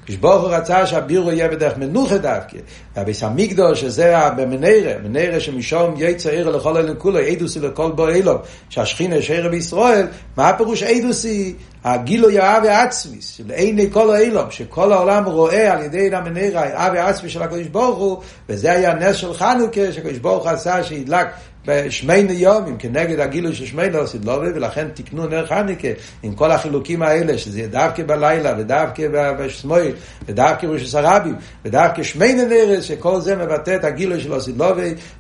כשברוך 0.10 0.41
הוא 0.41 0.49
רצה 0.49 0.86
שהבירו 0.86 1.32
יהיה 1.32 1.47
בדרך 1.47 1.78
מנוחה 1.78 2.18
דווקא. 2.18 2.57
והביס 2.95 3.24
המקדוש, 3.24 3.82
שזה 3.82 4.16
במנרה, 4.38 4.93
מנרה 5.03 5.39
שמשום 5.39 5.93
יצא 5.97 6.30
עיר 6.30 6.49
לכל 6.49 6.78
אלה 6.78 6.95
כולו, 6.95 7.20
עדוסי 7.20 7.60
לכל 7.60 7.91
בו 7.91 8.10
אילו, 8.10 8.36
שהשכינה 8.70 9.16
יש 9.16 9.32
עיר 9.32 9.49
בישראל, 9.49 10.07
מה 10.38 10.49
הפירוש 10.49 10.84
עדוסי? 10.84 11.55
הגילו 11.84 12.30
יאה 12.30 12.60
ועצמיס, 12.64 13.38
שלעיני 13.38 13.88
כל 13.91 14.16
האילום, 14.16 14.51
שכל 14.51 14.91
העולם 14.91 15.26
רואה 15.26 15.74
על 15.74 15.84
ידי 15.84 16.16
המנרה, 16.16 16.66
יאה 16.68 16.89
ועצמיס 16.93 17.32
של 17.32 17.41
הקדוש 17.41 17.68
ברוך 17.68 17.97
הוא, 17.97 18.22
וזה 18.49 18.72
היה 18.72 18.93
נס 18.93 19.16
של 19.16 19.34
חנוכה, 19.34 19.91
שהקדוש 19.91 20.18
ברוך 20.18 20.47
עשה 20.47 20.84
שהדלק 20.84 21.28
בשמיינה 21.70 22.34
יומים, 22.34 22.78
כנגד 22.78 23.20
הגילוי 23.20 23.56
של 23.56 23.96
עושים 23.96 24.22
לא 24.24 24.32
ולכן 24.32 24.88
תקנו 24.94 25.28
נר 25.28 25.46
חניקה 25.46 25.88
עם 26.24 26.36
כל 26.36 26.52
החילוקים 26.52 27.02
האלה, 27.02 27.38
שזה 27.38 27.68
דווקא 27.68 28.04
בלילה, 28.04 28.54
ודווקא 28.60 29.08
בשמאל, 29.40 29.92
ודווקא 30.26 30.66
ראש 30.66 30.96
הרבים, 30.96 31.36
ודווקא 31.66 32.04
שמיינה 32.04 32.44
נרס, 32.46 32.84
שכל 32.84 33.22
זה 33.22 33.36
מבטא 33.36 33.76
את 33.76 33.84
הגילוי 33.84 34.22
של 34.22 34.34
עושים 34.34 34.56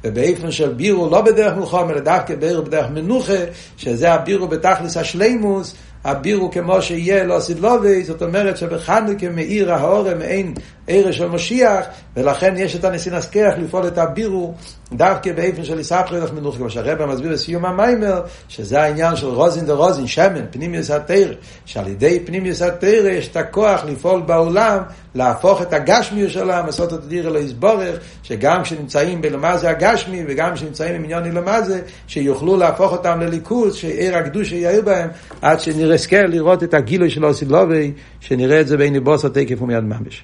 ובאיפן 0.03 0.51
של 0.51 0.73
בירו, 0.73 1.09
לא 1.09 1.21
בדרך 1.21 1.57
מלחום, 1.57 1.89
אלא 1.89 1.99
דווקא 1.99 2.35
בירו 2.35 2.63
בדרך 2.63 2.89
מנוחה, 2.89 3.43
שזה 3.77 4.13
הבירו 4.13 4.47
בתכלס 4.47 4.97
השלימוס, 4.97 5.75
הבירו 6.03 6.51
כמו 6.51 6.81
שיהיה 6.81 7.23
לא 7.23 7.39
סדלובי, 7.39 8.03
זאת 8.03 8.21
אומרת 8.21 8.57
שבחנוכה 8.57 9.29
מאיר 9.29 9.73
ההורם 9.73 10.17
מעין 10.17 10.53
ערש 10.89 11.17
של 11.17 11.27
משיח, 11.27 11.85
ולכן 12.15 12.53
יש 12.57 12.75
את 12.75 12.83
הנסין 12.83 13.21
כיח 13.31 13.53
לפעול 13.57 13.87
את 13.87 13.97
הבירו 13.97 14.53
דווקא 14.93 15.33
באיפן 15.33 15.63
של 15.63 15.79
יספרי 15.79 16.19
מנוחה, 16.35 16.57
כמו 16.57 16.69
שהרבא 16.69 17.05
מסביר 17.05 17.31
בסיום 17.31 17.65
המיימר, 17.65 18.21
שזה 18.47 18.81
העניין 18.81 19.15
של 19.15 19.27
רוזין 19.27 19.65
דה 19.65 19.73
רוזין, 19.73 20.07
שמן, 20.07 20.45
פנימיוס 20.51 20.91
התרא, 20.91 21.33
שעל 21.65 21.87
ידי 21.87 22.19
פנימיוס 22.25 22.61
התרא 22.61 23.09
יש 23.09 23.27
את 23.27 23.35
הכוח 23.35 23.85
לפעול 23.85 24.21
בעולם, 24.21 24.79
להפוך 25.15 25.61
את 25.61 25.73
הגשמי 25.73 26.29
של 26.29 26.49
העם, 26.49 26.65
לעשות 26.65 26.93
את 26.93 27.03
הדיר 27.03 27.27
אלוהיס 27.27 27.51
בורך, 27.51 27.99
שגם 28.23 28.63
כשנמצאים 28.63 29.21
בלמה 29.21 29.57
זה 29.57 29.69
הגשמי, 29.69 30.23
וגם 30.27 30.53
כשנמצאים 30.53 31.05
למה 31.09 31.61
זה, 31.61 31.81
שיוכלו 32.07 32.57
להפוך 32.57 32.91
אותם 32.91 33.19
לליכוז, 33.19 33.75
שעיר 33.75 34.17
הקדוש 34.17 34.51
יאיר 34.51 34.81
בהם, 34.81 35.09
עד 35.41 35.59
שנזכה 35.59 36.21
לראות 36.21 36.63
את 36.63 36.73
הגילוי 36.73 37.09
של 37.09 37.25
אוסילובי, 37.25 37.91
שנראה 38.19 38.61
את 38.61 38.67
זה 38.67 38.77
בין 38.77 39.03
בוס 39.03 39.25
התקף 39.25 39.61
ומיד 39.61 39.83
ממש. 39.83 40.17